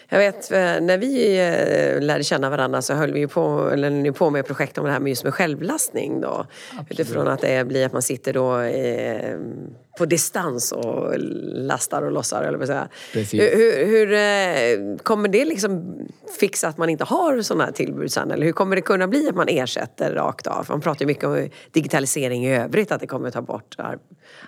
Jag 0.10 0.20
vet, 0.20 0.52
eh, 0.52 0.58
när 0.58 0.98
vi 0.98 1.38
eh, 1.38 2.02
lärde 2.02 2.24
känna 2.24 2.50
varandra 2.50 2.82
så 2.82 2.94
höll 2.94 3.14
vi 3.14 3.20
ju 3.20 3.28
på, 3.28 3.70
eller 3.74 3.90
ni 3.90 4.12
på 4.12 4.30
med 4.30 4.48
projekt 4.48 4.78
om 4.78 4.86
det 4.86 4.92
här 4.92 5.00
med 5.00 5.10
just 5.10 5.24
med 5.24 5.34
självlastning 5.34 6.22
då. 6.22 6.46
Utifrån 6.90 7.28
att 7.28 7.42
det 7.42 7.68
blir 7.68 7.86
att 7.86 7.94
man 7.94 8.02
sitter 8.02 8.34
då 8.34 8.60
eh, 8.60 9.38
på 9.98 10.06
distans 10.06 10.72
och 10.72 11.14
lastar 11.54 12.02
och 12.02 12.12
lossar, 12.12 12.44
eller 12.44 12.58
vad 12.58 12.68
säga. 12.68 12.88
Precis. 13.14 13.42
Hur, 13.42 13.86
hur, 13.86 14.14
eh, 14.14 14.98
kommer 15.04 15.30
det 15.30 15.46
liksom 15.46 15.96
fixa 16.40 16.68
att 16.68 16.78
man 16.78 16.90
inte 16.90 17.04
har 17.04 17.42
sådana 17.42 17.64
här 17.64 17.72
tillbud 17.72 18.12
sen? 18.12 18.32
Eller 18.32 18.46
hur 18.46 18.54
kommer 18.54 18.76
det 18.76 18.82
kunna 18.82 19.08
bli 19.08 19.30
att 19.30 19.36
man 19.36 19.48
ersätter 19.50 20.14
rakt 20.14 20.48
av? 20.48 20.66
Man 20.70 20.82
pratar 20.82 21.02
ju 21.02 21.08
mycket 21.08 21.24
om 21.24 21.50
digitalisering 21.72 22.46
i 22.46 22.56
övrigt, 22.56 22.92
att 22.92 23.02
det 23.02 23.08
kommer 23.08 23.28
att 23.28 23.34
ta 23.34 23.42
bort 23.42 23.76
ar- 23.78 23.98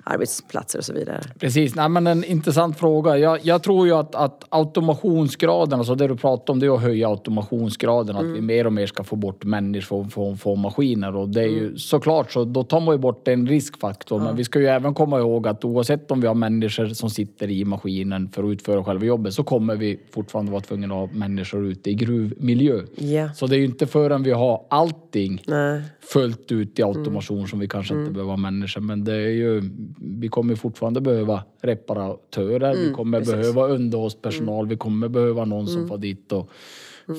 arbetsplatser 0.03 0.79
och 0.79 0.85
så 0.85 0.93
vidare. 0.93 1.21
Precis, 1.39 1.75
Nej, 1.75 1.89
men 1.89 2.07
en 2.07 2.23
intressant 2.23 2.79
fråga. 2.79 3.17
Jag, 3.17 3.39
jag 3.45 3.63
tror 3.63 3.87
ju 3.87 3.93
att, 3.93 4.15
att 4.15 4.43
automationsgraden, 4.49 5.79
alltså 5.79 5.95
det 5.95 6.07
du 6.07 6.15
pratar 6.15 6.53
om, 6.53 6.59
det 6.59 6.65
är 6.65 6.75
att 6.75 6.81
höja 6.81 7.09
automationsgraden. 7.09 8.15
Att 8.15 8.25
vi 8.25 8.41
mer 8.41 8.65
och 8.65 8.73
mer 8.73 8.87
ska 8.87 9.03
få 9.03 9.15
bort 9.15 9.43
människor 9.43 10.35
från, 10.35 10.59
maskiner. 10.59 11.15
Och 11.15 11.29
det 11.29 11.41
är 11.41 11.47
ju 11.47 11.77
såklart 11.77 12.31
så, 12.31 12.43
då 12.43 12.63
tar 12.63 12.79
man 12.79 12.95
ju 12.95 12.99
bort 12.99 13.27
en 13.27 13.47
riskfaktor. 13.47 14.19
Men 14.19 14.35
vi 14.35 14.43
ska 14.43 14.59
ju 14.59 14.67
även 14.67 14.93
komma 14.93 15.19
ihåg 15.19 15.36
att 15.45 15.65
oavsett 15.65 16.11
om 16.11 16.21
vi 16.21 16.27
har 16.27 16.35
människor 16.35 16.87
som 16.87 17.09
sitter 17.09 17.49
i 17.49 17.65
maskinen 17.65 18.29
för 18.29 18.43
att 18.43 18.49
utföra 18.49 18.83
själva 18.83 19.05
jobbet 19.05 19.33
så 19.33 19.43
kommer 19.43 19.75
vi 19.75 19.99
fortfarande 20.11 20.51
vara 20.51 20.61
tvungna 20.61 20.85
att 20.85 21.09
ha 21.09 21.17
människor 21.17 21.65
ute 21.65 21.89
i 21.89 21.93
gruvmiljö. 21.93 22.81
Ja. 22.95 23.33
Så 23.33 23.47
det 23.47 23.55
är 23.55 23.57
ju 23.57 23.65
inte 23.65 23.87
förrän 23.87 24.23
vi 24.23 24.31
har 24.31 24.65
allting 24.69 25.41
Nej. 25.47 25.81
fullt 26.01 26.51
ut 26.51 26.79
i 26.79 26.83
automation 26.83 27.47
som 27.47 27.59
vi 27.59 27.67
kanske 27.67 27.93
inte 27.93 28.11
behöver 28.11 28.31
ha 28.31 28.37
människor. 28.37 28.81
Men 28.81 29.03
det 29.03 29.13
är 29.13 29.29
ju, 29.29 29.63
vi 29.99 30.27
kommer 30.27 30.55
fortfarande 30.55 31.01
behöva 31.01 31.43
reparatörer, 31.61 32.75
vi 32.75 32.93
kommer 32.93 33.21
behöva 33.21 33.67
underhållspersonal, 33.67 34.67
vi 34.67 34.77
kommer 34.77 35.07
behöva 35.07 35.45
någon 35.45 35.67
som 35.67 35.87
får 35.87 35.97
dit 35.97 36.31
och 36.31 36.49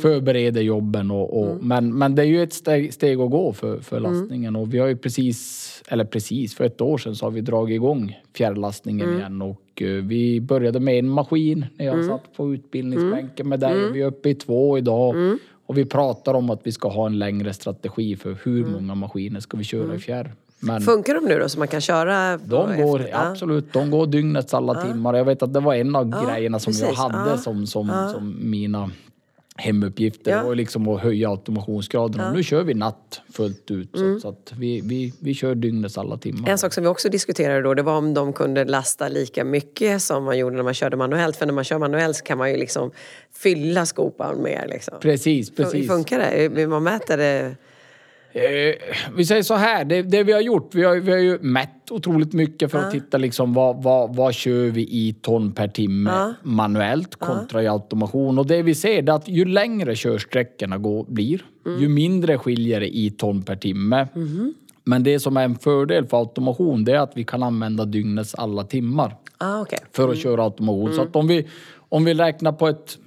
förbereder 0.03 0.61
jobben. 0.61 1.11
Och, 1.11 1.41
och 1.43 1.65
men, 1.65 1.99
men 1.99 2.15
det 2.15 2.23
är 2.23 2.27
ju 2.27 2.43
ett 2.43 2.53
steg, 2.53 2.95
steg 2.95 3.21
att 3.21 3.31
gå 3.31 3.53
för, 3.53 3.81
för 3.81 4.01
lastningen 4.01 4.57
och 4.57 4.75
vi 4.75 4.79
har 4.79 4.87
ju 4.87 4.97
precis, 4.97 5.83
eller 5.89 6.05
precis, 6.05 6.55
för 6.55 6.65
ett 6.65 6.81
år 6.81 6.99
sedan 6.99 7.15
så 7.17 7.27
har 7.27 7.31
vi 7.31 7.41
dragit 7.41 7.75
igång 7.75 8.19
fjärrlastningen 8.37 9.17
igen 9.17 9.43
och 9.43 9.83
eh, 9.83 9.89
vi 9.89 10.41
började 10.41 10.81
med 10.81 10.99
en 10.99 11.09
maskin 11.09 11.67
när 11.77 11.87
jag 11.87 12.05
satt 12.05 12.37
på 12.37 12.55
utbildningsbänken 12.55 13.49
med 13.49 13.61
dig. 13.61 13.93
Vi 13.93 14.03
är 14.03 14.07
uppe 14.07 14.29
i 14.29 14.35
två 14.35 14.79
idag. 14.79 15.15
Och 15.67 15.79
vi 15.79 15.85
pratar 15.85 16.35
om 16.35 16.51
att 16.51 16.61
vi 16.65 16.73
ska 16.73 16.89
ha 16.89 17.07
en 17.07 17.19
längre 17.19 17.53
strategi 17.53 18.17
för 18.17 18.37
hur 18.45 18.67
många 18.67 18.95
maskiner 18.95 19.41
ska 19.41 19.57
vi 19.57 19.65
köra 19.65 19.95
i 19.95 19.99
fjärr. 19.99 20.33
Men 20.61 20.81
Funkar 20.81 21.15
de 21.15 21.25
nu 21.25 21.39
då 21.39 21.49
så 21.49 21.59
man 21.59 21.69
kan 21.69 21.81
köra? 21.81 22.37
de 22.37 22.77
går, 22.83 23.01
efter- 23.01 23.11
ja. 23.13 23.29
absolut, 23.31 23.73
de 23.73 23.91
går 23.91 24.07
dygnets 24.07 24.55
alla 24.55 24.75
timmar. 24.87 25.15
Jag 25.15 25.25
vet 25.25 25.43
att 25.43 25.53
det 25.55 25.61
var 25.61 25.75
en 25.75 25.97
av 25.97 26.09
Ja, 26.11 26.29
grejerna 26.31 26.59
som 26.59 26.73
jag 26.73 26.81
precis. 26.83 26.99
hade 26.99 27.31
Ja. 27.31 27.37
som, 27.37 27.67
som, 27.67 27.89
som 28.13 28.37
mina 28.51 28.91
hemuppgifter. 29.59 30.31
Ja. 30.31 30.43
Var 30.43 30.55
liksom 30.55 30.89
att 30.89 31.01
höja 31.01 31.31
automationsgraden. 31.31 32.21
Och 32.21 32.35
nu 32.37 32.43
kör 32.43 32.63
vi 32.65 32.75
natt 32.75 33.21
fullt 33.33 33.71
ut. 33.71 33.91
Så, 33.93 34.21
så 34.21 34.29
att 34.29 34.53
vi, 34.59 34.81
vi, 34.81 35.15
vi 35.21 35.35
kör 35.35 35.55
dygnets 35.55 35.99
alla 35.99 36.17
timmar. 36.17 36.49
En 36.49 36.59
sak 36.59 36.73
som 36.73 36.83
vi 36.83 36.89
också 36.89 37.09
diskuterade 37.09 37.63
då 37.63 37.75
det 37.75 37.83
var 37.83 37.97
om 37.97 38.15
de 38.15 38.33
kunde 38.33 38.65
lasta 38.65 39.09
lika 39.09 39.45
mycket 39.45 40.03
som 40.03 40.25
man 40.25 40.39
gjorde 40.39 40.57
när 40.57 40.63
man 40.63 40.75
körde 40.75 40.97
manuellt. 40.97 41.37
För 41.37 41.47
när 41.47 41.55
man 41.55 41.65
kör 41.65 41.79
manuellt 41.79 42.25
kan 42.25 42.39
man 42.39 42.51
ju 42.51 42.57
liksom 42.57 42.91
fylla 43.33 43.87
skopan 43.87 44.43
mer. 44.43 44.67
Liksom. 44.69 44.95
Precis, 45.01 45.51
Hur 45.51 45.65
precis. 45.65 45.89
funkar 45.89 46.19
det? 46.19 46.67
Man 46.67 46.83
mäter 46.83 47.17
det? 47.17 47.57
Eh, 48.33 48.75
vi 49.17 49.25
säger 49.25 49.43
så 49.43 49.55
här, 49.55 49.85
det, 49.85 50.03
det 50.03 50.23
vi 50.23 50.33
har 50.33 50.41
gjort, 50.41 50.75
vi 50.75 50.85
har, 50.85 50.97
vi 50.97 51.13
har 51.13 51.19
ju 51.19 51.39
mätt 51.39 51.91
otroligt 51.91 52.33
mycket 52.33 52.71
för 52.71 52.79
att 52.79 52.91
titta 52.91 53.19
liksom 53.19 53.55
vad, 53.55 53.83
vad, 53.83 54.17
vad 54.17 54.35
kör 54.35 54.71
vi 54.71 54.83
i 54.83 55.17
ton 55.23 55.53
per 55.53 55.69
timme 55.69 56.35
manuellt 56.43 57.17
kontra 57.17 57.63
i 57.63 57.69
automation. 57.69 58.39
Och 58.39 58.47
det 58.47 58.63
vi 58.63 58.75
ser 58.75 59.09
är 59.09 59.13
att 59.13 59.29
ju 59.29 59.45
längre 59.45 59.97
körsträckorna 59.97 60.79
går, 60.79 61.05
blir, 61.09 61.43
ju 61.81 61.89
mindre 61.89 62.39
skiljer 62.39 62.81
det 62.81 62.97
i 62.97 63.11
ton 63.11 63.43
per 63.43 63.57
timme. 63.57 64.09
Men 64.85 65.03
det 65.03 65.21
som 65.21 65.37
är 65.37 65.45
en 65.45 65.55
fördel 65.55 66.07
för 66.07 66.17
automation 66.17 66.85
det 66.85 66.93
är 66.93 66.99
att 66.99 67.13
vi 67.15 67.25
kan 67.25 67.43
använda 67.43 67.85
dygnets 67.85 68.35
alla 68.35 68.65
timmar 68.65 69.17
Ah, 69.39 69.61
okay. 69.61 69.79
för 69.93 70.09
att 70.09 70.19
köra 70.19 70.43
automation. 70.43 70.95
Så 70.95 71.03
att 71.03 71.17
om 71.17 71.29
vi, 71.29 71.47
om 71.89 72.05
vi 72.05 72.15
räknar 72.15 72.53
på 72.53 72.69
ett 72.69 72.99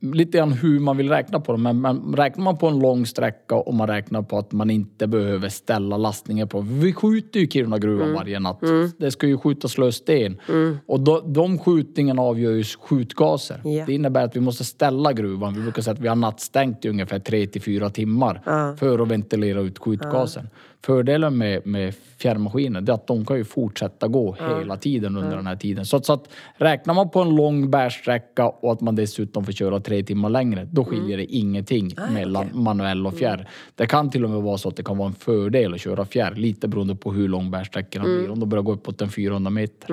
lite 0.00 0.38
grann 0.38 0.52
hur 0.52 0.80
man 0.80 0.96
vill 0.96 1.08
räkna 1.08 1.40
på 1.40 1.52
det. 1.52 1.58
Men, 1.58 1.80
men 1.80 2.14
räknar 2.16 2.44
man 2.44 2.56
på 2.58 2.66
en 2.68 2.78
lång 2.78 3.06
sträcka 3.06 3.54
och 3.54 3.74
man 3.74 3.88
räknar 3.88 4.22
på 4.22 4.38
att 4.38 4.52
man 4.52 4.70
inte 4.70 5.06
behöver 5.06 5.48
ställa 5.48 5.96
lastningen 5.96 6.48
på. 6.48 6.60
Vi 6.60 6.92
skjuter 6.92 7.40
ju 7.40 7.46
Kiruna 7.46 7.78
gruvan 7.78 8.12
varje 8.12 8.40
natt. 8.40 8.60
Det 8.98 9.10
ska 9.10 9.26
ju 9.26 9.38
skjutas 9.38 9.78
lös 9.78 9.94
sten. 9.94 10.40
Och 10.86 11.00
då, 11.00 11.20
de 11.20 11.58
skjutningarna 11.58 12.22
avgör 12.22 12.52
ju 12.52 12.64
skjutgaser. 12.64 13.60
Ja. 13.64 13.84
Det 13.86 13.94
innebär 13.94 14.24
att 14.24 14.36
vi 14.36 14.40
måste 14.40 14.64
ställa 14.64 15.12
gruvan. 15.12 15.54
Vi 15.54 15.60
brukar 15.60 15.82
säga 15.82 15.94
att 15.94 16.00
vi 16.00 16.08
har 16.08 16.16
nattstängt 16.16 16.84
i 16.84 16.88
ungefär 16.88 17.18
3 17.18 17.46
till 17.46 17.62
4 17.62 17.90
timmar 17.90 18.42
för 18.76 18.98
att 18.98 19.08
ventilera 19.08 19.60
ut 19.60 19.78
skjutgasen. 19.78 20.48
Fördelen 20.84 21.38
med, 21.38 21.66
med 21.66 21.94
fjärrmaskiner 22.18 22.90
är 22.90 22.94
att 22.94 23.06
de 23.06 23.24
kan 23.24 23.36
ju 23.36 23.44
fortsätta 23.44 24.08
gå 24.08 24.36
hela 24.58 24.76
tiden 24.76 25.16
under 25.16 25.36
den 25.36 25.46
här 25.46 25.56
tiden. 25.56 25.86
Så, 25.86 25.96
att- 25.96 26.06
så 26.06 26.12
att 26.12 26.28
räknar 26.56 26.94
man 26.94 27.10
på 27.10 27.20
en 27.20 27.36
lång 27.36 27.70
bärsträcka 27.70 28.48
och 28.48 28.72
att 28.72 28.80
man 28.80 28.96
dessutom 28.96 29.44
får 29.44 29.52
köra 29.52 29.80
tre 29.80 30.02
timmar 30.02 30.28
längre, 30.30 30.68
då 30.72 30.84
skiljer 30.84 31.16
det 31.16 31.24
ingenting 31.24 31.90
mellan 32.14 32.46
manuell 32.52 33.06
och 33.06 33.14
fjärr. 33.14 33.48
Det 33.74 33.86
kan 33.86 34.10
till 34.10 34.24
och 34.24 34.30
med 34.30 34.42
vara 34.42 34.58
så 34.58 34.68
att 34.68 34.76
det 34.76 34.82
kan 34.82 34.96
vara 34.98 35.08
en 35.08 35.14
fördel 35.14 35.74
att 35.74 35.80
köra 35.80 36.04
fjärr, 36.04 36.34
lite 36.34 36.68
beroende 36.68 36.94
på 36.96 37.12
hur 37.12 37.28
lång 37.28 37.50
bärsträckorna 37.50 38.04
blir. 38.04 38.30
Om 38.30 38.40
de 38.40 38.48
börjar 38.48 38.62
gå 38.62 38.72
uppåt 38.72 39.00
en 39.00 39.08
400 39.08 39.50
meter. 39.50 39.86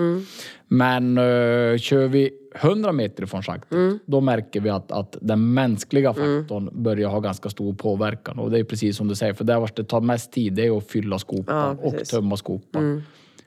Men 0.67 1.17
uh, 1.17 1.77
kör 1.77 2.07
vi 2.07 2.29
100 2.61 2.91
meter 2.91 3.23
ifrån 3.23 3.43
schaktet, 3.43 3.77
då 4.05 4.21
märker 4.21 4.61
vi 4.61 4.69
att, 4.69 4.91
att 4.91 5.17
den 5.21 5.53
mänskliga 5.53 6.13
faktorn 6.13 6.69
börjar 6.83 7.09
ha 7.09 7.19
ganska 7.19 7.49
stor 7.49 7.73
påverkan. 7.73 8.39
Och 8.39 8.51
det 8.51 8.59
är 8.59 8.63
precis 8.63 8.97
som 8.97 9.07
du 9.07 9.15
säger, 9.15 9.33
för 9.33 9.43
där 9.43 9.59
vart 9.59 9.75
det 9.75 9.83
tar 9.83 10.01
mest 10.01 10.31
tid, 10.31 10.53
det 10.53 10.65
är 10.65 10.77
att 10.77 10.87
fylla 10.87 11.19
skopan 11.19 11.77
Ja, 11.77 11.85
och 11.85 11.91
precis. 11.91 12.09
tömma 12.09 12.37
skopan. 12.37 13.03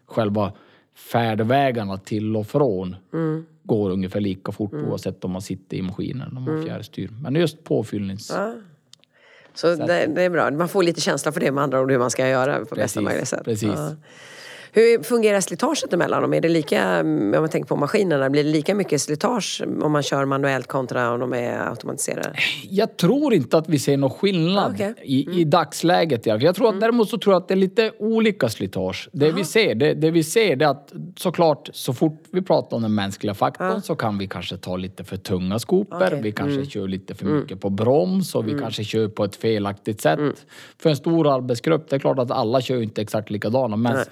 Själva 0.07 0.53
färdvägarna 0.95 1.97
till 1.99 2.37
och 2.37 2.47
från 2.47 2.97
går 3.63 3.91
ungefär 3.91 4.21
lika 4.21 4.53
fort 4.53 4.73
oavsett 4.75 5.25
om 5.25 5.31
man 5.31 5.43
sitter 5.43 5.77
i 5.77 5.83
maskinen 5.83 6.37
och 6.37 6.43
man 6.43 6.65
fjärrstyr. 6.65 7.11
Men 7.23 7.35
just 7.35 7.65
påfyllnings... 7.65 8.33
Så 9.55 9.75
det, 9.75 10.07
det 10.15 10.23
är 10.23 10.31
bra. 10.31 10.51
Man 10.51 10.69
får 10.69 10.83
lite 10.83 11.01
känsla 11.01 11.33
för 11.33 11.41
det 11.41 11.53
med 11.53 11.65
andra 11.65 11.81
ord 11.81 11.91
hur 11.91 11.99
man 11.99 12.11
ska 12.11 12.29
göra 12.29 12.65
på 12.65 12.75
bästa 12.75 13.01
möjliga 13.01 13.27
sätt. 13.27 13.45
precis. 13.45 13.69
Ja. 13.77 13.91
Hur 14.73 15.03
fungerar 15.03 15.41
slitaget 15.41 15.93
emellan 15.93 16.23
dem? 16.23 16.35
Är 16.35 16.41
det 16.41 16.49
lika, 16.49 17.01
om 17.01 17.31
man 17.31 17.49
tänker 17.49 17.69
på 17.69 17.77
maskinerna, 17.77 18.31
blir 18.31 18.45
det 18.45 18.51
lika 18.51 18.75
mycket 18.75 19.01
slitage 19.01 19.63
om 19.83 19.93
man 19.93 20.03
kör 20.03 20.25
manuellt 20.25 20.67
kontra 20.67 21.13
om 21.13 21.21
de 21.21 21.35
är 21.35 21.71
automatiserade? 21.71 22.33
Jag 22.71 22.97
tror 22.97 23.35
inte 23.35 23.59
att 23.59 23.69
vi 23.69 23.79
ser 23.79 23.97
någon 23.97 24.11
skillnad 24.11 24.73
Okej. 24.75 24.95
i, 25.03 25.41
i 25.41 25.45
dagsläget. 25.45 26.27
i 26.27 26.31
alla 26.31 26.41
fall. 26.41 26.45
Jag 26.45 26.55
tror 26.55 26.69
att, 26.69 26.81
Däremot 26.81 27.09
så 27.09 27.19
tror 27.19 27.35
jag 27.35 27.43
att 27.43 27.49
det 27.49 27.55
är 27.55 27.57
lite 27.57 27.93
olika 27.99 28.49
slitage. 28.49 29.09
Det 29.13 29.33
vi 29.33 29.45
ser, 29.45 29.75
det, 29.75 29.95
det 29.95 30.11
vi 30.11 30.23
ser 30.23 30.63
är 30.63 30.67
att 30.67 30.93
såklart 31.17 31.71
så 31.73 31.95
fort 31.95 32.23
vi 32.31 32.43
pratar 32.43 32.77
om 32.77 32.83
den 32.83 32.95
mänskliga 32.95 33.35
faktorn 33.35 33.83
så 33.83 33.97
kan 33.97 34.19
vi 34.19 34.27
kanske 34.27 34.57
ta 34.57 34.77
lite 34.77 35.05
för 35.05 35.17
tunga 35.17 35.59
skopor. 35.59 36.07
Okej. 36.07 36.21
Vi 36.23 36.33
kanske 36.33 36.67
kör 36.67 36.89
lite 36.89 37.15
för 37.15 37.27
mycket 37.27 37.61
på 37.61 37.71
broms 37.71 38.35
och 38.35 38.49
vi 38.49 38.59
kanske 38.59 38.85
kör 38.85 39.09
på 39.09 39.25
ett 39.25 39.37
felaktigt 39.37 40.01
sätt. 40.01 40.47
För 40.79 40.91
en 40.91 40.97
stor 40.97 41.35
arbetsgrupp, 41.35 41.91
det 41.91 41.97
är 41.97 42.01
klart 42.01 42.19
att 42.19 42.31
alla 42.31 42.61
kör 42.61 42.83
inte 42.83 43.03
exakt 43.03 43.31
likadana. 43.31 43.77
Men 43.77 44.05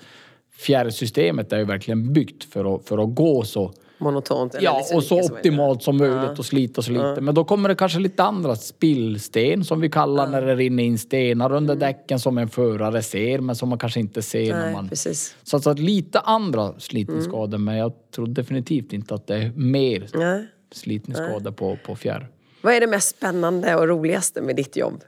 fjärrsystemet 0.57 1.53
är 1.53 1.59
ju 1.59 1.64
verkligen 1.64 2.12
byggt 2.12 2.45
för 2.45 2.75
att, 2.75 2.88
för 2.88 2.99
att 2.99 3.14
gå 3.14 3.42
så 3.42 3.73
Monotont? 3.99 4.55
Eller 4.55 4.64
Ja, 4.64 4.79
liksom 4.79 4.97
och 4.97 5.05
så 5.05 5.21
optimalt 5.21 5.83
som 5.83 5.97
möjligt 5.97 6.38
och 6.38 6.47
slita 6.47 6.83
så 6.83 6.90
lite. 6.90 7.21
Men 7.21 7.35
då 7.35 7.45
kommer 7.45 7.69
det 7.69 7.75
kanske 7.75 7.99
lite 7.99 8.23
andra 8.23 8.57
spillsten 8.57 9.64
som 9.64 9.81
vi 9.81 9.90
kallar 9.90 10.29
när 10.29 10.42
det 10.42 10.55
rinner 10.55 10.83
in 10.83 10.99
stenar 10.99 11.53
under 11.53 11.75
däcken 11.77 12.21
som 12.21 12.38
en 12.38 12.49
förare 12.49 13.03
ser 13.03 13.38
men 13.38 13.57
som 13.57 13.69
man 13.69 13.79
kanske 13.79 14.01
inte 14.01 14.23
ser 14.23 14.53
när 14.53 14.64
Nej, 14.64 14.73
man... 14.73 14.88
precis. 14.88 15.37
Så, 15.42 15.61
så 15.61 15.73
lite 15.73 16.21
andra 16.21 16.75
slitningsskador 16.79 17.59
men 17.59 17.77
jag 17.77 17.92
tror 18.14 18.27
definitivt 18.27 18.92
inte 18.92 19.14
att 19.14 19.27
det 19.27 19.37
är 19.37 19.53
mer 19.57 20.09
Nej. 20.14 20.47
slitningsskador 20.73 21.53
på, 21.53 21.79
på 21.87 21.97
fjärr. 21.97 22.29
Vad 22.62 22.75
är 22.75 22.81
det 22.81 22.87
mest 22.87 23.16
spännande 23.16 23.77
och 23.77 23.88
roligaste 23.88 24.40
med 24.40 24.57
ditt 24.57 24.77
jobb? 24.77 25.05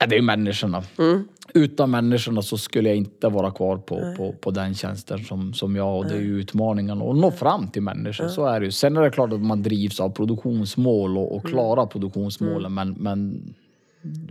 Ja, 0.00 0.06
det 0.06 0.16
är 0.18 0.22
människorna. 0.22 0.82
Utan 1.54 1.90
människorna 1.90 2.42
så 2.42 2.58
skulle 2.58 2.88
jag 2.88 2.96
inte 2.98 3.28
vara 3.28 3.50
kvar 3.50 3.76
på, 3.76 4.14
på, 4.16 4.32
på 4.32 4.50
den 4.50 4.74
tjänsten 4.74 5.24
som, 5.24 5.52
som 5.54 5.76
jag 5.76 5.98
och 5.98 6.06
det 6.06 6.14
är 6.14 6.20
ju 6.20 6.40
utmaningen 6.40 7.02
att 7.02 7.16
nå 7.16 7.30
fram 7.30 7.68
till 7.68 7.82
människor. 7.82 8.28
Så 8.28 8.46
är 8.46 8.60
det 8.60 8.66
ju. 8.66 8.72
Sen 8.72 8.96
är 8.96 9.02
det 9.02 9.10
klart 9.10 9.32
att 9.32 9.40
man 9.40 9.62
drivs 9.62 10.00
av 10.00 10.10
produktionsmål 10.10 11.18
och, 11.18 11.36
och 11.36 11.44
klarar 11.44 11.86
produktionsmålen 11.86 12.74
men, 12.74 12.90
men 12.98 13.54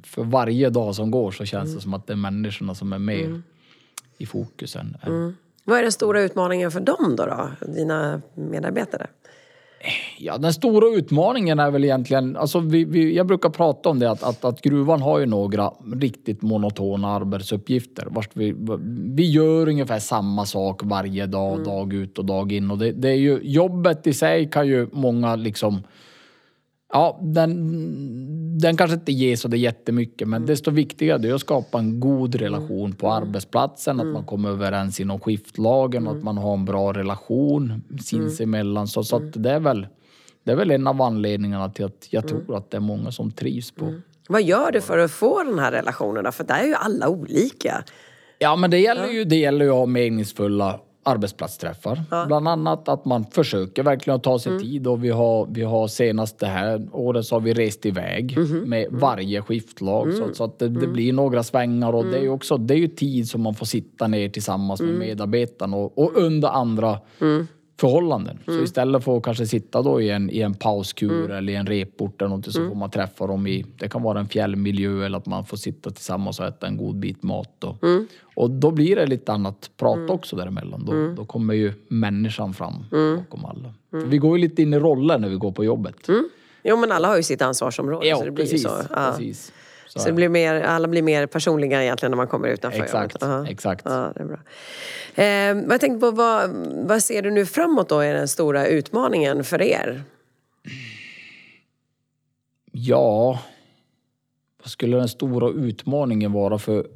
för 0.04 0.24
varje 0.24 0.70
dag 0.70 0.96
som 0.96 1.12
går 1.12 1.32
så 1.32 1.46
känns 1.46 1.76
det 1.76 1.82
som 1.82 1.94
att 1.94 2.08
det 2.08 2.14
är 2.14 2.18
människorna 2.18 2.76
som 2.76 2.94
är 2.94 3.00
mer 3.00 3.42
i 4.18 4.26
fokusen. 4.26 4.98
än- 5.02 5.36
Vad 5.64 5.78
är 5.80 5.84
den 5.84 5.92
stora 5.92 6.22
utmaningen 6.22 6.72
för 6.72 6.80
dem 6.80 7.16
då, 7.18 7.26
då? 7.26 7.50
Dina 7.74 8.22
medarbetare? 8.36 9.08
Ja, 10.18 10.38
den 10.38 10.54
stora 10.54 10.96
utmaningen 10.96 11.60
är 11.60 11.72
väl 11.72 11.84
egentligen, 11.84 12.38
alltså 12.38 12.60
vi, 12.60 12.86
vi, 12.86 13.16
jag 13.16 13.28
brukar 13.28 13.50
prata 13.50 13.90
om 13.90 14.00
det 14.00 14.12
att, 14.12 14.24
att, 14.24 14.46
att 14.46 14.62
gruvan 14.62 15.02
har 15.02 15.20
ju 15.20 15.26
några 15.26 15.72
riktigt 15.94 16.42
monotona 16.42 17.08
arbetsuppgifter. 17.08 18.08
Vart 18.10 18.30
vi, 18.34 18.56
vi 19.16 19.32
gör 19.32 19.68
ungefär 19.68 20.00
samma 20.00 20.46
sak 20.46 20.82
varje 20.84 21.26
dag, 21.26 21.64
dag 21.64 21.94
ut 21.94 22.18
och 22.18 22.26
dag 22.26 22.52
in. 22.52 22.72
Och 22.72 22.78
det, 22.78 22.92
det 22.92 23.10
är 23.10 23.16
ju, 23.16 23.40
jobbet 23.44 24.08
i 24.08 24.14
sig 24.14 24.50
kan 24.50 24.68
ju 24.68 24.88
många 24.92 25.36
liksom 25.36 25.84
Ja, 26.94 27.20
den, 27.22 28.60
den 28.60 28.78
kanske 28.78 28.96
inte 28.96 29.12
ger 29.12 29.36
så 29.36 29.48
det 29.48 29.58
jättemycket 29.58 30.28
men 30.28 30.46
desto 30.46 30.72
viktigare 30.72 31.30
är 31.30 31.34
att 31.34 31.42
skapa 31.42 31.80
en 31.80 32.00
god 32.00 32.36
relation 32.36 32.94
på 32.94 33.12
arbetsplatsen, 33.12 34.00
att 34.00 34.08
man 34.08 34.26
kommer 34.26 34.50
överens 34.50 35.00
inom 35.00 35.20
skiftlagen 35.20 36.08
och 36.08 36.18
att 36.18 36.24
man 36.24 36.38
har 36.38 36.54
en 36.54 36.66
bra 36.66 36.94
relation 36.94 37.84
sinsemellan. 38.02 38.88
Så, 38.88 39.04
så 39.04 39.16
att 39.16 39.44
det 39.44 39.52
är 39.52 39.60
väl 39.60 39.88
det 40.44 40.52
är 40.52 40.56
väl 40.56 40.72
en 40.72 40.88
av 40.88 41.02
anledningarna 41.02 41.70
till 41.70 41.86
att 41.86 42.08
jag 42.10 42.28
tror 42.28 42.58
att 42.58 42.72
det 42.72 42.78
är 42.78 42.82
många 42.82 43.12
som 43.12 43.32
trivs 43.32 43.72
på. 43.72 43.94
Vad 44.30 44.44
gör 44.44 44.72
du 44.72 44.82
för 44.82 44.98
att 44.98 45.12
få 45.12 45.44
den 45.44 45.60
här 45.60 45.72
relationen 45.72 46.24
då? 46.24 46.32
För 46.32 46.44
där 46.44 46.60
är 46.60 46.68
ju 46.68 46.76
alla 46.76 47.10
olika. 47.10 47.84
Ja, 48.40 48.56
men 48.56 48.72
det 48.72 48.80
gäller 48.80 49.08
ju, 49.08 49.24
det 49.24 49.36
gäller 49.36 49.66
ju 49.66 49.72
att 49.72 49.78
ha 49.78 49.86
meningsfulla 49.86 50.80
arbetsplatsträffar. 51.10 52.28
Bland 52.28 52.48
annat 52.48 52.90
att 52.90 53.06
man 53.06 53.26
försöker 53.26 53.84
verkligen 53.84 54.18
att 54.18 54.24
ta 54.24 54.40
sig 54.40 54.60
tid 54.60 54.88
och 54.88 55.04
vi 55.04 55.10
har, 55.10 55.48
vi 55.52 55.64
har 55.64 55.88
senast 55.88 56.40
det 56.40 56.48
här 56.48 56.88
året 56.92 57.26
så 57.26 57.36
har 57.36 57.40
vi 57.40 57.54
rest 57.54 57.86
iväg 57.86 58.38
med 58.66 58.88
varje 58.92 59.42
skiftlag. 59.42 60.14
Så, 60.14 60.34
så 60.34 60.44
att 60.44 60.60
det, 60.60 60.68
det 60.70 60.88
blir 60.88 61.14
några 61.14 61.44
svängar 61.44 61.94
och 61.94 62.06
det 62.06 62.18
är 62.18 62.22
ju 62.22 62.30
också 62.30 62.58
det 62.58 62.74
är 62.74 62.78
ju 62.78 62.88
tid 62.88 63.30
som 63.30 63.42
man 63.42 63.56
får 63.56 63.66
sitta 63.66 64.08
ner 64.08 64.30
tillsammans 64.30 64.82
med 64.82 64.94
medarbetarna 64.94 65.78
och, 65.78 65.98
och 65.98 66.12
under 66.16 66.48
andra 66.50 67.00
förhållanden. 67.80 68.40
Så 68.46 68.64
istället 68.64 69.04
för 69.04 69.18
att 69.18 69.24
kanske 69.24 69.46
sitta 69.46 69.82
då 69.82 70.02
i 70.02 70.10
en, 70.10 70.30
i 70.30 70.40
en 70.40 70.54
pauskur 70.54 71.32
eller 71.32 71.54
i 71.54 71.56
en 71.56 71.68
report 71.68 72.22
eller 72.22 72.30
någonting 72.30 72.54
så 72.54 72.68
får 72.68 72.76
man 72.76 72.90
träffa 72.90 73.28
dem 73.28 73.48
i, 73.48 73.66
det 73.80 73.90
kan 73.90 74.02
vara 74.02 74.20
en 74.20 74.28
fjällmiljö 74.28 75.06
eller 75.06 75.18
att 75.18 75.26
man 75.26 75.46
får 75.46 75.58
sitta 75.58 75.90
tillsammans 75.90 76.40
och 76.40 76.46
äta 76.46 76.68
en 76.68 76.78
god 76.78 76.96
bit 76.96 77.24
mat. 77.24 77.64
Och, 77.64 77.76
och 78.36 78.50
då 78.52 78.72
blir 78.72 78.96
det 78.96 79.06
lite 79.06 79.32
annat 79.32 79.70
prat 79.78 80.10
också 80.10 80.36
däremellan. 80.36 80.86
Då, 80.86 81.14
då 81.16 81.26
kommer 81.26 81.54
ju 81.54 81.74
människan 81.88 82.54
fram 82.54 82.74
bakom 83.18 83.46
alla. 83.46 83.74
För 83.92 84.08
vi 84.08 84.18
går 84.18 84.38
ju 84.38 84.42
lite 84.42 84.62
in 84.62 84.74
i 84.74 84.80
roller 84.80 85.18
när 85.18 85.30
vi 85.30 85.36
går 85.36 85.52
på 85.52 85.64
jobbet. 85.64 85.96
Jo 86.64 86.78
men 86.78 86.92
alla 86.92 87.08
har 87.08 87.18
ju 87.18 87.24
sitt 87.24 87.42
ansvarsområde. 87.42 88.08
Ja, 88.08 88.18
så 88.18 88.26
det 88.26 88.32
blir 88.32 88.46
precis. 88.46 88.66
ju 88.66 88.70
så. 88.70 88.76
Ja. 88.90 89.14
precis. 89.18 89.54
Så 89.96 90.06
det 90.06 90.14
blir 90.14 90.30
mer, 90.30 90.62
alla 90.62 90.88
blir 90.88 91.02
mer 91.02 91.26
personliga 91.26 91.84
egentligen 91.84 92.12
när 92.12 92.18
man 92.18 92.28
kommer 92.28 92.48
utanför 92.48 92.84
Exakt, 92.84 93.22
jobbet. 93.22 93.28
Ja. 93.46 93.48
exakt. 93.52 93.82
Ja, 93.86 94.12
det 94.16 94.22
är 94.22 94.26
bra. 94.26 94.40
Eh, 95.24 95.56
vad 95.68 95.74
jag 95.74 95.82
tänkte 95.82 96.00
på, 96.00 96.12
vad, 96.12 96.50
vad 96.88 97.04
ser 97.04 97.22
du 97.22 97.32
nu 97.32 97.46
framåt 97.46 97.90
då 97.90 98.00
är 98.00 98.14
den 98.14 98.28
stora 98.28 98.68
utmaningen 98.68 99.44
för 99.44 99.62
er? 99.62 100.04
Ja, 102.72 103.40
vad 104.64 104.68
skulle 104.72 104.98
den 104.98 105.08
stora 105.10 105.50
utmaningen 105.50 106.32
vara 106.32 106.58
för 106.60 106.88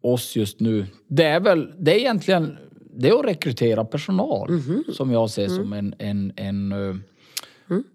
oss 0.00 0.36
just 0.36 0.60
nu? 0.60 0.86
Det 1.06 1.24
är 1.24 1.40
väl, 1.40 1.72
det 1.78 1.94
är 1.94 1.98
egentligen, 1.98 2.56
det 2.96 3.08
är 3.08 3.18
att 3.18 3.26
rekrytera 3.26 3.84
personal 3.84 4.50
Mhm. 4.50 4.84
som 4.92 5.10
jag 5.12 5.30
ser 5.30 5.48
som 5.48 5.72
Mm. 5.72 5.92
en, 5.98 6.32
en, 6.36 6.72
en 6.72 6.88
eh, 6.90 6.96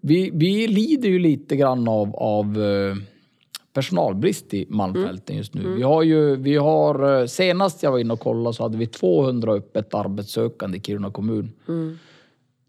vi, 0.00 0.30
vi 0.34 0.66
lider 0.66 1.08
ju 1.08 1.18
lite 1.18 1.56
grann 1.56 1.88
av, 1.88 2.16
av 2.16 2.58
personalbrist 3.74 4.54
i 4.54 4.66
Malmfälten 4.68 5.36
just 5.36 5.54
nu. 5.54 5.60
Mm. 5.60 5.76
Vi 5.76 5.82
har 5.82 6.02
ju, 6.02 6.36
vi 6.36 6.56
har, 6.56 7.20
eh, 7.20 7.26
senast 7.26 7.82
jag 7.82 7.90
var 7.90 7.98
inne 7.98 8.12
och 8.12 8.20
kollade 8.20 8.54
så 8.56 8.62
hade 8.62 8.78
vi 8.78 8.86
200 8.86 9.52
öppet 9.52 9.94
arbetssökande 9.94 10.78
i 10.78 10.80
Kiruna 10.80 11.10
kommun. 11.10 11.52
Mm. 11.68 11.98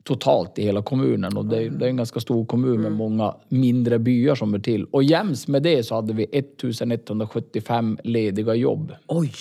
Totalt 0.04 0.60
i 0.60 0.63
hela 0.63 0.82
kommunen 0.82 1.38
och 1.38 1.46
det, 1.46 1.63
är- 1.63 1.70
det 1.70 1.86
är 1.86 1.89
en 1.89 1.98
ganska 1.98 2.20
stor 2.20 2.46
kommun 2.46 2.82
med 2.82 2.91
många 2.91 3.36
mindre 3.50 4.00
byar 4.00 4.36
som 4.36 4.54
är 4.54 4.60
till. 4.60 4.86
Och 4.86 5.04
jäms 5.04 5.48
med 5.48 5.63
det 5.63 5.84
så 5.84 5.96
hade 5.96 6.13
vi 6.13 6.24
1175 6.32 7.98
lediga 8.04 8.56
jobb. 8.56 8.91
Oj! 9.08 9.32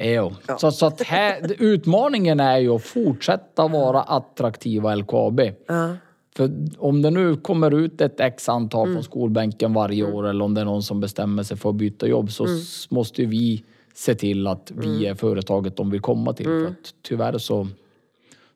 Jo. 0.00 0.32
Så, 0.58 0.70
så 0.70 0.86
att 0.86 1.02
här, 1.02 1.40
utmaningen 1.62 2.40
är 2.40 2.58
ju 2.58 2.70
att 2.74 2.82
fortsätta 2.82 3.68
vara 3.68 4.02
attraktiva 4.02 4.94
LKAB. 4.94 5.40
Ja. 5.66 5.96
För 6.36 6.50
om 6.78 7.02
det 7.02 7.10
nu 7.10 7.36
kommer 7.36 7.74
ut 7.74 8.00
ett 8.00 8.20
x 8.20 8.48
antal 8.48 8.92
från 8.92 9.04
skolbänken 9.04 9.72
varje 9.74 10.04
år 10.04 10.26
eller 10.28 10.44
om 10.44 10.54
det 10.54 10.60
är 10.60 10.64
någon 10.64 10.82
som 10.82 11.00
bestämmer 11.00 11.42
sig 11.42 11.56
för 11.56 11.68
att 11.70 11.74
byta 11.76 12.06
jobb 12.06 12.32
så 12.32 12.44
s- 12.44 12.90
måste 12.90 13.24
vi 13.24 13.64
se 13.94 14.14
till 14.14 14.46
att 14.46 14.72
vi 14.74 15.06
är 15.06 15.14
företaget 15.14 15.76
de 15.76 15.90
vill 15.90 16.00
komma 16.00 16.32
till. 16.32 16.46
För 16.46 16.66
att 16.66 16.94
tyvärr 17.02 17.38
så, 17.38 17.68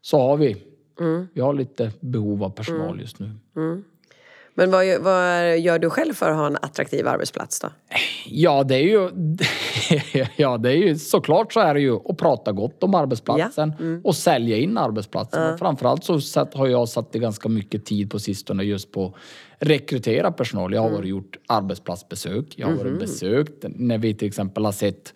så 0.02 0.18
har 0.18 0.36
vi, 0.36 0.56
vi 1.32 1.40
har 1.40 1.54
lite 1.54 1.90
behov 2.00 2.44
av 2.44 2.50
personal 2.50 3.00
just 3.00 3.18
nu. 3.18 3.30
Men 4.54 4.70
vad, 4.70 4.86
vad 5.00 5.58
gör 5.58 5.78
du 5.78 5.90
själv 5.90 6.12
för 6.14 6.30
att 6.30 6.36
ha 6.36 6.46
en 6.46 6.56
attraktiv 6.56 7.06
arbetsplats 7.08 7.60
då? 7.60 7.68
Ja, 8.28 8.64
det 8.64 8.74
är 8.74 8.82
ju... 8.82 9.10
ja, 10.36 10.58
det 10.58 10.70
är 10.70 10.76
ju 10.76 10.96
såklart 10.96 11.52
så 11.52 11.60
är 11.60 11.74
det 11.74 11.80
ju 11.80 11.96
att 12.04 12.16
prata 12.16 12.52
gott 12.52 12.82
om 12.82 12.94
arbetsplatsen 12.94 14.00
och 14.04 14.16
sälja 14.16 14.56
in 14.56 14.78
arbetsplatsen. 14.78 15.52
Och 15.52 15.58
framförallt 15.58 16.04
så 16.04 16.46
har 16.54 16.66
jag 16.66 16.88
satt 16.88 17.12
ganska 17.12 17.48
mycket 17.48 17.84
tid 17.84 18.10
på 18.10 18.18
sistone 18.18 18.62
just 18.62 18.92
på 18.92 19.14
rekrytera 19.58 20.32
personal. 20.32 20.74
Jag 20.74 20.82
har 20.82 20.90
varit 20.90 21.08
gjort 21.08 21.36
arbetsplatsbesök. 21.46 22.44
Jag 22.56 22.66
har 22.66 22.74
varit 22.74 22.98
besökt 22.98 23.64
när 23.68 23.98
vi 23.98 24.14
till 24.14 24.28
exempel 24.28 24.64
har 24.64 24.72
sett 24.72 25.14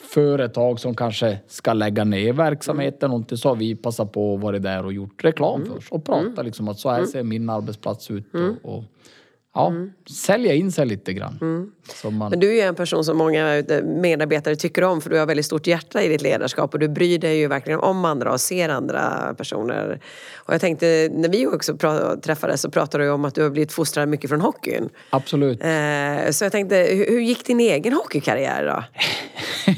företag 0.00 0.80
som 0.80 0.94
kanske 0.94 1.38
ska 1.46 1.72
lägga 1.72 2.04
ner 2.04 2.32
verksamheten 2.32 3.10
någonting 3.10 3.38
så 3.38 3.48
har 3.48 3.56
vi 3.56 3.76
passat 3.76 4.12
på 4.12 4.34
att 4.34 4.40
vara 4.40 4.58
där 4.58 4.84
och 4.84 4.92
gjort 4.92 5.24
reklam 5.24 5.66
för 5.66 5.76
oss 5.76 5.88
och 5.90 6.04
prata 6.04 6.42
liksom 6.42 6.68
att 6.68 6.78
så 6.78 6.90
här 6.90 7.04
ser 7.04 7.22
min 7.22 7.50
arbetsplats 7.50 8.10
ut 8.10 8.24
och, 8.34 8.74
och 8.74 8.84
ja, 9.54 9.72
sälja 10.10 10.54
in 10.54 10.72
sig 10.72 10.86
lite 10.86 11.12
grann. 11.12 11.72
Så 11.94 12.10
man, 12.10 12.30
Men 12.30 12.40
du 12.40 12.50
är 12.50 12.54
ju 12.54 12.60
en 12.60 12.74
person 12.74 13.04
som 13.04 13.18
många 13.18 13.62
medarbetare 13.82 14.56
tycker 14.56 14.84
om 14.84 15.00
för 15.00 15.10
du 15.10 15.18
har 15.18 15.26
väldigt 15.26 15.46
stort 15.46 15.66
hjärta 15.66 16.02
i 16.02 16.08
ditt 16.08 16.22
ledarskap 16.22 16.74
och 16.74 16.80
du 16.80 16.88
bryr 16.88 17.18
dig 17.18 17.38
ju 17.38 17.48
verkligen 17.48 17.80
om 17.80 18.04
andra 18.04 18.32
och 18.32 18.40
ser 18.40 18.68
andra 18.68 19.34
personer. 19.38 20.00
Och 20.36 20.54
jag 20.54 20.60
tänkte, 20.60 21.08
när 21.12 21.28
vi 21.28 21.46
också 21.46 21.76
träffades 22.22 22.60
så 22.60 22.70
pratade 22.70 23.04
du 23.04 23.10
om 23.10 23.24
att 23.24 23.34
du 23.34 23.42
har 23.42 23.50
blivit 23.50 23.72
fostrad 23.72 24.08
mycket 24.08 24.30
från 24.30 24.40
hockeyn. 24.40 24.88
absolut. 25.10 25.60
Eh, 25.64 26.30
så 26.30 26.44
jag 26.44 26.52
tänkte, 26.52 26.76
hur, 26.76 27.06
hur 27.06 27.20
gick 27.20 27.46
din 27.46 27.60
egen 27.60 27.92
hockeykarriär 27.92 28.66
då? 28.66 28.84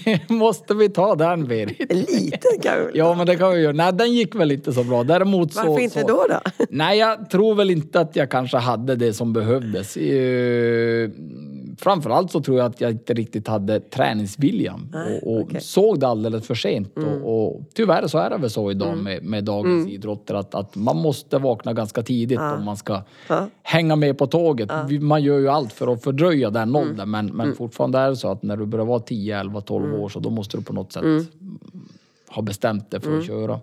Måste 0.28 0.74
vi 0.74 0.88
ta 0.88 1.14
den 1.14 1.46
Berit? 1.46 1.78
Lite 1.92 2.48
kan 2.62 2.78
vi 2.78 2.84
väl 2.84 2.92
Ja 2.94 3.14
men 3.14 3.26
det 3.26 3.36
kan 3.36 3.52
vi 3.54 3.60
göra. 3.60 3.72
Nej 3.72 3.92
den 3.92 4.12
gick 4.12 4.34
väl 4.34 4.52
inte 4.52 4.72
så 4.72 4.84
bra. 4.84 5.04
Däremot 5.04 5.52
så... 5.52 5.66
Varför 5.66 5.82
inte 5.82 6.00
så, 6.00 6.06
då 6.06 6.26
då? 6.28 6.66
Nej, 6.70 6.98
jag 6.98 7.30
tror 7.30 7.54
väl 7.54 7.70
inte 7.70 8.00
att 8.00 8.16
jag 8.16 8.30
kanske 8.30 8.56
hade 8.56 8.96
det 8.96 9.12
som 9.12 9.32
behövdes. 9.32 9.96
Eh, 9.96 11.10
Framförallt 11.82 12.30
så 12.30 12.40
tror 12.40 12.58
jag 12.58 12.66
att 12.66 12.80
jag 12.80 12.90
inte 12.90 13.14
riktigt 13.14 13.48
hade 13.48 13.80
träningsviljan 13.80 14.88
Nej, 14.92 15.20
och, 15.22 15.34
och 15.36 15.40
okej. 15.42 15.60
såg 15.60 16.00
det 16.00 16.06
alldeles 16.08 16.46
för 16.46 16.54
sent. 16.54 16.96
Och, 16.96 17.46
och 17.54 17.60
tyvärr 17.74 18.06
så 18.06 18.18
är 18.18 18.30
det 18.30 18.36
väl 18.36 18.50
så 18.50 18.70
idag 18.70 18.98
med, 18.98 19.22
med 19.24 19.44
dagens 19.44 19.88
idrotter 19.88 20.34
att, 20.34 20.54
att 20.54 20.76
man 20.76 20.96
måste 20.96 21.38
vakna 21.38 21.72
ganska 21.72 22.02
tidigt 22.02 22.38
om 22.38 22.64
man 22.64 22.76
ska 22.76 23.02
Ja. 23.28 23.46
hänga 23.62 23.96
med 23.96 24.18
på 24.18 24.26
tåget. 24.26 24.70
Vi- 24.88 24.98
Man 24.98 25.22
gör 25.22 25.38
ju 25.38 25.48
allt 25.48 25.72
för 25.72 25.92
att 25.92 26.02
fördröja 26.04 26.50
den 26.50 26.76
åldern 26.76 27.10
men, 27.10 27.26
men 27.26 27.54
fortfarande 27.54 27.98
är 27.98 28.10
det 28.10 28.16
så 28.16 28.30
att 28.30 28.42
när 28.42 28.56
du 28.56 28.66
börjar 28.66 28.86
vara 28.86 29.00
10, 29.00 29.40
11, 29.40 29.60
12 29.60 29.94
år 29.94 30.08
så 30.08 30.20
då 30.20 30.30
måste 30.30 30.56
du 30.56 30.62
på 30.62 30.72
något 30.72 30.92
sätt 30.92 31.04
har 32.28 32.42
bestämt 32.42 32.90
dig 32.90 33.00
för 33.00 33.18
att 33.18 33.26
köra. 33.26 33.60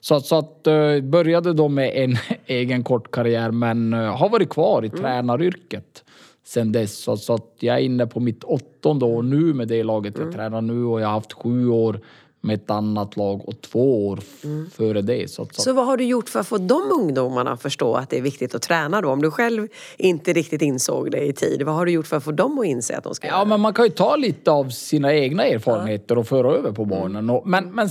Så, 0.00 0.20
så 0.20 0.36
att 0.38 0.66
uh, 0.68 1.00
började 1.00 1.52
då 1.52 1.68
med 1.68 1.92
en 1.94 2.16
egen 2.46 2.84
kort 2.84 3.10
karriär 3.10 3.50
men 3.50 3.92
eh, 3.92 4.16
har 4.16 4.28
varit 4.28 4.48
kvar 4.48 4.84
i 4.84 4.90
tränaryrket 4.90 6.04
sen 6.48 6.72
dess. 6.72 6.98
Så, 6.98 7.16
så 7.16 7.34
att 7.34 7.54
jag 7.60 7.76
är 7.76 7.80
inne 7.80 8.06
på 8.06 8.20
mitt 8.20 8.44
åttonde 8.44 9.04
år 9.04 9.22
nu 9.22 9.54
med 9.54 9.68
det 9.68 9.82
laget 9.82 10.18
jag 10.18 10.32
tränar 10.32 10.60
nu 10.60 10.84
och 10.84 11.00
jag 11.00 11.06
har 11.06 11.12
haft 11.14 11.32
sju 11.32 11.68
år 11.68 12.00
med 12.40 12.54
ett 12.54 12.70
annat 12.70 13.16
lag 13.16 13.48
och 13.48 13.60
två 13.60 14.08
år 14.08 14.18
f- 14.22 14.44
före 14.72 15.02
det. 15.02 15.30
Så, 15.30 15.44
så, 15.52 15.62
Så 15.62 15.72
vad 15.72 15.86
har 15.86 15.96
du 15.96 16.04
gjort 16.04 16.28
för 16.28 16.40
att 16.40 16.46
få 16.48 16.58
de 16.58 16.82
ungdomarna 17.00 17.50
att 17.50 17.62
förstå 17.62 17.94
att 17.94 18.10
det 18.10 18.18
är 18.18 18.22
viktigt 18.22 18.54
att 18.54 18.62
träna 18.62 19.00
då? 19.00 19.08
Om 19.10 19.22
du 19.22 19.30
själv 19.30 19.68
inte 19.96 20.32
riktigt 20.32 20.62
insåg 20.62 21.10
det 21.10 21.20
i 21.26 21.32
tid, 21.32 21.62
vad 21.62 21.74
har 21.74 21.86
du 21.86 21.92
gjort 21.92 22.06
för 22.06 22.16
att 22.16 22.24
få 22.24 22.32
dem 22.32 22.58
att 22.58 22.66
inse 22.66 22.96
att 22.96 23.04
de 23.04 23.14
ska 23.14 23.26
Ja, 23.26 23.32
göra 23.32 23.44
det? 23.44 23.48
men 23.48 23.60
man 23.60 23.74
kan 23.74 23.84
ju 23.84 23.90
ta 23.90 24.16
lite 24.16 24.50
av 24.50 24.70
sina 24.70 25.14
egna 25.14 25.44
erfarenheter 25.44 26.18
och 26.18 26.26
föra 26.26 26.52
över 26.52 26.72
på 26.72 26.84
barnen. 26.84 27.30
Och, 27.30 27.46
men, 27.46 27.74
men 27.74 27.88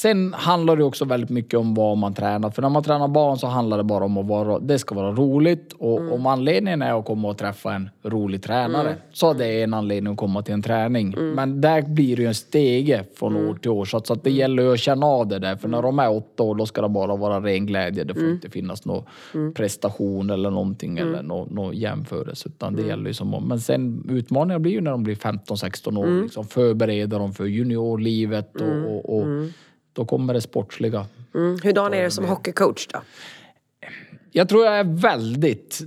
sen 0.00 0.32
handlar 0.32 0.76
det 0.76 0.84
också 0.84 1.04
väldigt 1.04 1.30
mycket 1.30 1.60
om 1.60 1.74
vad 1.74 1.98
man 1.98 2.14
tränar. 2.14 2.50
För 2.50 2.62
när 2.62 2.68
man 2.68 2.82
tränar 2.82 3.08
barn 3.08 3.38
så 3.38 3.46
handlar 3.46 3.76
det 3.76 3.84
bara 3.84 4.04
om 4.04 4.18
att 4.18 4.26
vara, 4.26 4.58
det 4.58 4.78
ska 4.78 4.94
vara 4.94 5.12
roligt. 5.12 5.72
Och 5.72 6.12
om 6.12 6.26
anledningen 6.26 6.82
är 6.82 6.98
att 6.98 7.04
komma 7.04 7.28
och 7.28 7.38
träffa 7.38 7.74
en 7.74 7.90
rolig 8.02 8.42
tränare 8.42 8.96
så 9.12 9.30
är 9.30 9.34
det 9.34 9.62
en 9.62 9.74
anledning 9.74 10.12
att 10.12 10.18
komma 10.18 10.42
till 10.42 10.54
en 10.54 10.62
träning. 10.62 11.14
Men 11.34 11.60
där 11.60 11.82
blir 11.82 12.16
det 12.16 12.22
ju 12.22 12.28
en 12.28 12.34
stege 12.34 13.04
från 13.14 13.36
år 13.48 13.54
till 13.54 13.70
år. 13.70 13.84
Så 13.84 13.96
att, 13.96 14.06
så 14.06 14.12
att 14.12 14.24
det 14.24 14.30
gäller 14.30 14.62
ju 14.62 14.72
att 14.72 14.80
känna 14.80 15.06
av 15.06 15.28
det 15.28 15.38
där. 15.38 15.56
För 15.56 15.68
när 15.68 15.82
de 15.82 15.98
är 15.98 16.10
åtta 16.10 16.42
år 16.42 16.54
då 16.54 16.66
ska 16.66 16.82
det 16.82 16.88
bara 16.88 17.16
vara 17.16 17.40
ren 17.40 17.66
glädje. 17.66 18.04
Det 18.04 18.14
får 18.14 18.30
inte 18.30 18.50
finnas 18.50 18.84
någon 18.84 19.04
prestation 19.54 20.30
eller 20.30 20.50
någonting 20.50 20.98
eller 20.98 21.22
någon, 21.22 21.48
någon 21.54 21.76
jämförelse. 21.76 22.48
Utan 22.48 22.76
det 22.76 22.82
gäller 22.82 23.06
ju 23.06 23.14
som 23.14 23.34
om, 23.34 23.48
men 23.48 23.60
sen 23.60 24.06
utmaningar 24.10 24.58
blir 24.58 24.72
ju 24.72 24.80
när 24.80 24.90
de 24.90 25.02
blir 25.02 25.14
15-16 25.14 25.98
år. 25.98 26.22
Liksom 26.22 26.44
förbereda 26.44 27.18
dem 27.18 27.32
för 27.32 27.44
juniorlivet 27.44 28.60
och, 28.60 28.94
och, 28.94 29.18
och 29.18 29.26
då 29.94 30.04
kommer 30.04 30.34
det 30.34 30.40
sportsliga. 30.40 31.06
Mm. 31.34 31.58
Hurdan 31.62 31.94
är 31.94 32.04
du 32.04 32.10
som 32.10 32.24
hockeycoach 32.24 32.86
då? 32.86 32.98
Jag 34.32 34.48
tror 34.48 34.64
jag 34.64 34.78
är 34.78 34.84
väldigt... 34.84 35.80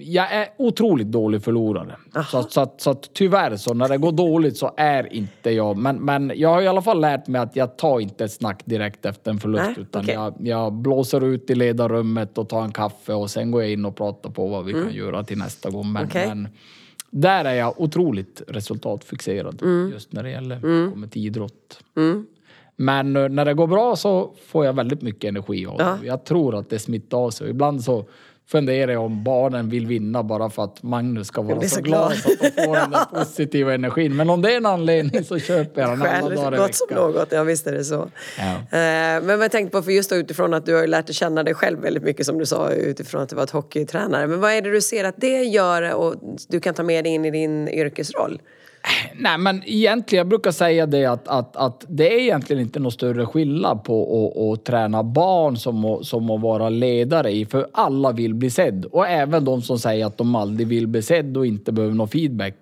Jag 0.00 0.32
är 0.32 0.48
otroligt 0.56 1.06
dålig 1.06 1.42
förlorare. 1.42 1.96
Så, 2.30 2.42
så, 2.42 2.72
så 2.78 2.90
att 2.90 3.10
tyvärr 3.14 3.56
så 3.56 3.74
när 3.74 3.88
det 3.88 3.98
går 3.98 4.12
dåligt 4.12 4.56
så 4.56 4.74
är 4.76 5.12
inte 5.12 5.50
jag... 5.50 5.76
Men, 5.76 5.96
men 5.96 6.32
jag 6.36 6.48
har 6.48 6.62
i 6.62 6.66
alla 6.66 6.82
fall 6.82 7.00
lärt 7.00 7.26
mig 7.26 7.40
att 7.40 7.56
jag 7.56 7.76
tar 7.78 8.00
inte 8.00 8.24
ett 8.24 8.32
snack 8.32 8.62
direkt 8.64 9.06
efter 9.06 9.30
en 9.30 9.38
förlust. 9.40 9.64
Nej, 9.64 9.74
utan 9.78 10.02
okej. 10.02 10.14
jag, 10.14 10.34
jag 10.40 10.72
blåser 10.72 11.24
ut 11.24 11.50
i 11.50 11.54
ledarrummet 11.54 12.38
och 12.38 12.48
tar 12.48 12.62
en 12.64 12.72
kaffe 12.72 13.12
och 13.14 13.30
sen 13.30 13.50
går 13.50 13.62
jag 13.62 13.72
in 13.72 13.84
och 13.84 13.96
pratar 13.96 14.30
på 14.30 14.48
vad 14.48 14.64
vi 14.64 14.72
kan 14.72 14.92
göra 14.92 15.24
till 15.24 15.38
nästa 15.38 15.70
gång. 15.70 15.92
Men, 15.92 15.96
Mm. 16.02 16.08
Okej. 16.08 16.28
men 16.28 16.48
där 17.10 17.44
är 17.44 17.54
jag 17.54 17.80
otroligt 17.80 18.42
resultatfixerad 18.48 19.62
Mm. 19.62 19.90
just 19.92 20.12
när 20.12 20.22
det 20.22 20.30
gäller 20.30 20.60
kommer 20.90 21.06
till 21.06 21.26
idrott. 21.26 21.80
Men 22.80 23.16
eh, 23.16 23.28
när 23.28 23.44
det 23.44 23.54
går 23.54 23.66
bra 23.66 23.96
så 23.96 24.34
får 24.46 24.66
jag 24.66 24.72
väldigt 24.72 25.02
mycket 25.02 25.28
energi 25.28 25.66
av. 25.66 25.76
Ja. 25.78 25.98
Jag 26.04 26.24
tror 26.24 26.58
att 26.58 26.70
det 26.70 26.78
smittar 26.78 27.18
av 27.18 27.30
sig. 27.30 27.50
Ibland 27.50 27.84
så 27.84 28.04
funderar 28.50 28.92
jag 28.92 29.04
om 29.04 29.24
barnen 29.24 29.68
vill 29.68 29.86
vinna 29.86 30.22
bara 30.22 30.50
för 30.50 30.64
att 30.64 30.82
Magnus 30.82 31.26
ska 31.26 31.42
vara 31.42 31.60
så, 31.60 31.68
så 31.68 31.80
glad 31.80 32.12
så 32.16 32.32
att 32.32 32.54
de 32.56 32.64
får 32.64 32.74
den 32.74 32.90
där 32.90 33.04
positiva 33.14 33.74
energin. 33.74 34.16
Men 34.16 34.30
om 34.30 34.42
det 34.42 34.52
är 34.52 34.56
en 34.56 34.66
anledning 34.66 35.24
så 35.24 35.38
köper 35.38 35.80
jag 35.80 35.90
den 35.90 36.02
alla 36.02 36.10
Själ 36.10 36.34
dagar 36.36 36.54
i 36.54 36.56
gott 36.56 36.74
som 36.74 36.86
veckan. 36.90 37.10
något, 37.12 37.28
ja 37.32 37.42
visst 37.42 37.66
är 37.66 37.72
det 37.72 37.84
så. 37.84 38.08
Ja. 38.38 38.54
Eh, 38.78 39.22
Men 39.22 39.40
jag 39.40 39.50
tänkte 39.50 39.76
på, 39.78 39.82
för 39.82 39.92
just 39.92 40.10
då 40.10 40.16
utifrån 40.16 40.54
att 40.54 40.66
du 40.66 40.74
har 40.74 40.86
lärt 40.86 41.06
dig 41.06 41.14
känna 41.14 41.42
dig 41.42 41.54
själv 41.54 41.78
väldigt 41.80 42.02
mycket 42.02 42.26
som 42.26 42.38
du 42.38 42.46
sa 42.46 42.70
utifrån 42.70 43.22
att 43.22 43.28
du 43.28 43.36
var 43.36 43.42
ett 43.42 43.50
hockeytränare. 43.50 44.26
Men 44.26 44.40
vad 44.40 44.52
är 44.52 44.62
det 44.62 44.70
du 44.70 44.80
ser 44.80 45.04
att 45.04 45.16
det 45.16 45.42
gör 45.42 45.94
och 45.94 46.14
du 46.48 46.60
kan 46.60 46.74
ta 46.74 46.82
med 46.82 47.04
dig 47.04 47.12
in 47.12 47.24
i 47.24 47.30
din 47.30 47.68
yrkesroll? 47.68 48.40
Nej 49.16 49.38
men 49.38 49.62
egentligen, 49.66 50.20
jag 50.20 50.28
brukar 50.28 50.50
säga 50.50 50.86
det 50.86 51.04
att, 51.04 51.28
att, 51.28 51.56
att 51.56 51.84
det 51.88 52.14
är 52.14 52.20
egentligen 52.20 52.62
inte 52.62 52.80
någon 52.80 52.92
större 52.92 53.26
skillnad 53.26 53.84
på 53.84 54.26
att, 54.34 54.42
att 54.60 54.64
träna 54.64 55.02
barn 55.02 55.56
som 55.56 55.98
som 56.02 56.30
att 56.30 56.40
vara 56.40 56.68
ledare 56.68 57.30
i. 57.30 57.46
För 57.46 57.66
alla 57.72 58.12
vill 58.12 58.34
bli 58.34 58.50
sedd. 58.50 58.84
Och 58.84 59.08
även 59.08 59.44
de 59.44 59.62
som 59.62 59.78
säger 59.78 60.06
att 60.06 60.18
de 60.18 60.34
aldrig 60.34 60.68
vill 60.68 60.86
bli 60.86 61.02
sedd 61.02 61.36
och 61.36 61.46
inte 61.46 61.72
behöver 61.72 61.94
någon 61.94 62.08
feedback. 62.08 62.54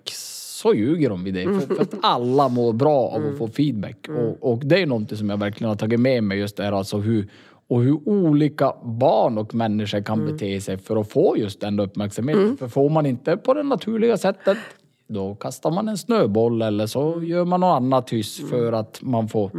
Så 0.63 0.75
ljuger 0.75 1.09
de 1.11 1.25
vid 1.25 1.35
det. 1.35 1.45
För, 1.45 1.75
för 1.75 1.83
att 1.83 1.95
alla 2.03 2.49
mår 2.49 2.73
bra 2.73 3.09
av 3.09 3.27
att 3.27 3.39
få 3.39 3.49
feedback. 3.49 4.07
Och, 4.09 4.53
och 4.53 4.59
det 4.65 4.83
är 4.83 4.87
någonting 4.87 5.19
som 5.19 5.31
jag 5.31 5.37
verkligen 5.37 5.69
har 5.69 5.77
tagit 5.77 6.01
med 6.01 6.25
mig 6.25 6.39
just 6.39 6.57
det 6.57 6.65
här 6.65 6.73
alltså 6.73 6.97
hur 6.99 7.29
Och 7.69 7.83
hur 7.83 8.09
olika 8.09 8.73
barn 8.85 9.39
och 9.39 9.55
människor 9.55 10.01
kan 10.01 10.21
Mm. 10.21 10.33
bete 10.33 10.61
sig 10.61 10.79
för 10.79 10.97
att 11.01 11.11
få 11.13 11.37
just 11.39 11.61
den 11.61 11.81
uppmärksamheten. 11.81 12.57
För 12.57 12.69
får 12.69 12.91
man 12.91 13.07
inte 13.07 13.37
på 13.37 13.55
det 13.55 13.63
naturliga 13.63 14.17
sättet 14.17 14.59
då 15.07 15.35
kastar 15.35 15.71
man 15.71 15.89
en 15.89 15.99
snöboll 15.99 16.63
eller 16.63 16.87
så 16.87 17.13
Mm. 17.13 17.27
gör 17.27 17.45
man 17.45 17.61
något 17.61 17.77
annat 17.77 18.11
hyss 18.13 18.49
för 18.51 18.73
att 18.73 18.99
man 19.03 19.29
får 19.29 19.51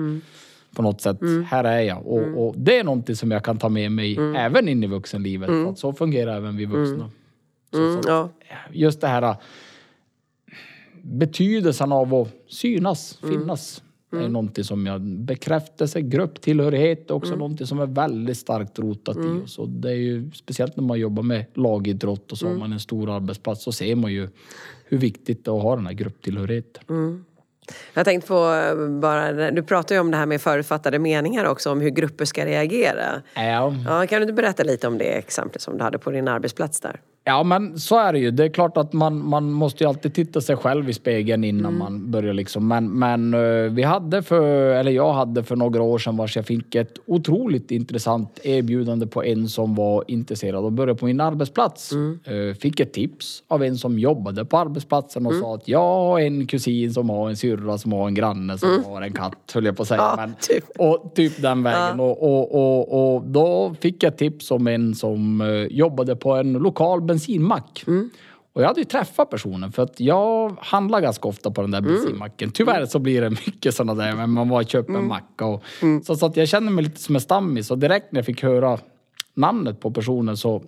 på 0.75 0.81
något 0.81 1.01
sätt, 1.01 1.21
Mm. 1.21 1.43
här 1.43 1.63
är 1.63 1.81
jag. 1.81 2.07
Och, 2.07 2.47
och 2.47 2.53
det 2.57 2.77
är 2.79 2.83
någonting 2.83 3.15
som 3.15 3.31
jag 3.31 3.43
kan 3.43 3.57
ta 3.57 3.69
med 3.69 3.91
mig 3.91 4.17
Mm. 4.17 4.35
även 4.35 4.67
in 4.69 4.83
i 4.83 4.87
vuxenlivet. 4.87 5.47
För 5.49 5.65
att 5.69 5.79
så 5.79 5.93
fungerar 5.93 6.37
även 6.37 6.57
vi 6.57 6.65
vuxna. 6.65 7.09
Så, 7.71 7.77
Mm, 7.77 8.03
så, 8.03 8.09
ja. 8.09 8.29
just 8.71 9.01
det 9.01 9.07
här 9.07 9.35
betydelsen 11.01 11.91
av 11.91 12.13
att 12.15 12.27
synas, 12.47 13.19
Mm. 13.23 13.39
finnas. 13.39 13.83
Det 14.11 14.17
är 14.17 14.29
någonting 14.29 14.63
som 14.63 14.85
jag, 14.85 15.01
bekräftelse, 15.01 16.01
grupptillhörighet 16.01 17.09
är 17.09 17.13
också 17.13 17.29
Mm. 17.29 17.39
någonting 17.39 17.67
som 17.67 17.79
är 17.79 17.85
väldigt 17.85 18.37
starkt 18.37 18.79
rotat 18.79 19.17
i 19.17 19.43
oss. 19.45 19.59
Och 19.59 19.69
det 19.69 19.89
är 19.89 19.95
ju 19.95 20.31
speciellt 20.31 20.75
när 20.75 20.83
man 20.83 20.99
jobbar 20.99 21.23
med 21.23 21.45
lagidrott 21.53 22.31
och 22.31 22.37
så 22.37 22.45
Mm. 22.45 22.57
har 22.57 22.67
man 22.67 22.73
en 22.73 22.79
stor 22.79 23.09
arbetsplats 23.15 23.63
så 23.63 23.71
ser 23.71 23.95
man 23.95 24.11
ju 24.13 24.29
hur 24.87 24.97
viktigt 24.97 25.45
det 25.45 25.51
är 25.51 25.57
att 25.57 25.63
ha 25.63 25.75
den 25.75 25.85
här 25.85 25.93
grupptillhörigheten. 25.93 26.83
Mm. 26.89 27.25
Jag 27.93 28.05
tänkte 28.05 28.27
på 28.27 28.53
eh, 28.53 28.89
bara, 28.89 29.51
du 29.51 29.63
pratar 29.63 29.95
ju 29.95 30.01
om 30.01 30.11
det 30.11 30.17
här 30.17 30.25
med 30.25 30.41
förutfattade 30.41 30.99
meningar 30.99 31.45
också, 31.45 31.71
om 31.71 31.81
hur 31.81 31.89
grupper 31.89 32.25
ska 32.25 32.45
reagera. 32.45 33.21
Ja. 33.35 33.75
Ja, 33.87 34.07
kan 34.07 34.27
du 34.27 34.33
berätta 34.33 34.63
lite 34.63 34.87
om 34.87 34.97
det 34.97 35.17
exemplet 35.17 35.61
som 35.61 35.77
du 35.77 35.83
hade 35.83 35.99
på 35.99 36.11
din 36.11 36.27
arbetsplats 36.27 36.79
där? 36.79 37.01
Ja 37.27 37.43
men 37.43 37.79
så 37.79 37.99
är 37.99 38.13
det 38.13 38.19
ju. 38.19 38.31
Det 38.31 38.43
är 38.43 38.49
klart 38.49 38.77
att 38.77 38.93
man, 38.93 39.29
man 39.29 39.51
måste 39.51 39.83
ju 39.83 39.87
alltid 39.89 40.13
titta 40.13 40.41
sig 40.41 40.55
själv 40.55 40.89
i 40.89 40.93
spegeln 40.93 41.43
innan 41.43 41.67
Mm. 41.67 41.79
man 41.79 42.11
börjar 42.11 42.33
liksom. 42.33 42.67
Men, 42.67 42.99
men 42.99 43.33
eh, 43.33 43.71
vi 43.71 43.83
hade 43.83 44.23
för, 44.23 44.43
eller 44.71 44.91
jag 44.91 45.13
hade 45.13 45.43
för 45.43 45.55
några 45.55 45.81
år 45.81 45.97
sedan 45.97 46.17
vars 46.17 46.35
jag 46.35 46.45
fick 46.45 46.75
ett 46.75 46.93
otroligt 47.05 47.71
intressant 47.71 48.39
erbjudande 48.43 49.07
på 49.07 49.23
en 49.23 49.47
som 49.47 49.75
var 49.75 50.03
intresserad 50.07 50.55
av 50.55 50.65
att 50.65 50.73
börja 50.73 50.95
på 50.95 51.05
min 51.05 51.21
arbetsplats. 51.21 51.91
Mm. 51.91 52.19
Eh, 52.23 52.55
Fick 52.55 52.79
ett 52.79 52.93
tips 52.93 53.43
av 53.47 53.63
en 53.63 53.77
som 53.77 53.99
jobbade 53.99 54.45
på 54.45 54.57
arbetsplatsen 54.57 55.25
och 55.25 55.33
sa 55.35 55.55
att 55.55 55.67
jag 55.67 55.79
har 55.79 56.19
en 56.19 56.47
kusin 56.47 56.93
som 56.93 57.09
har 57.09 57.29
en 57.29 57.37
syrra 57.37 57.77
som 57.77 57.91
har 57.93 58.07
en 58.07 58.13
granne 58.15 58.57
som 58.57 58.83
har 58.85 59.01
en 59.01 59.13
katt 59.13 59.51
höll 59.53 59.65
jag 59.65 59.75
på 59.77 59.81
att 59.81 59.87
säga. 59.87 60.01
Mm. 60.01 60.13
Ja, 60.19 60.25
men, 60.25 60.35
typ. 60.41 60.63
Och 60.77 61.11
typ 61.15 61.41
den 61.41 61.63
vägen. 61.63 61.99
Och, 61.99 62.23
och, 62.23 62.55
och, 62.55 63.15
och 63.15 63.23
då 63.27 63.75
fick 63.81 64.03
jag 64.03 64.17
tips 64.17 64.51
om 64.51 64.67
en 64.67 64.95
som 64.95 65.41
eh, 65.41 65.47
jobbade 65.77 66.15
på 66.15 66.33
en 66.33 66.53
lokal 66.53 67.01
bensinmack. 67.17 67.83
Och 68.53 68.61
jag 68.63 68.67
hade 68.67 68.79
ju 68.79 68.85
träffat 68.85 69.29
personen 69.29 69.71
för 69.71 69.83
att 69.83 69.99
jag 69.99 70.55
handlar 70.61 71.01
ganska 71.01 71.27
ofta 71.27 71.51
på 71.51 71.61
den 71.61 71.71
där 71.71 71.81
bensinmacken. 71.81 72.51
Tyvärr 72.51 72.85
så 72.85 72.99
blir 72.99 73.21
det 73.21 73.29
mycket 73.29 73.75
sådana 73.75 74.03
där, 74.03 74.15
men 74.15 74.29
man 74.29 74.49
var 74.49 74.61
och 74.61 74.69
köper 74.69 74.93
en 74.93 75.07
macka. 75.07 75.45
Och, 75.45 75.63
så, 76.05 76.15
så 76.15 76.25
att 76.25 76.37
jag 76.37 76.47
känner 76.47 76.71
mig 76.71 76.83
lite 76.83 77.01
som 77.01 77.15
en 77.15 77.21
stammis 77.21 77.71
och 77.71 77.77
direkt 77.77 78.11
när 78.11 78.17
jag 78.17 78.25
fick 78.25 78.43
höra 78.43 78.79
namnet 79.33 79.79
på 79.79 79.91
personen 79.91 80.37
så 80.37 80.63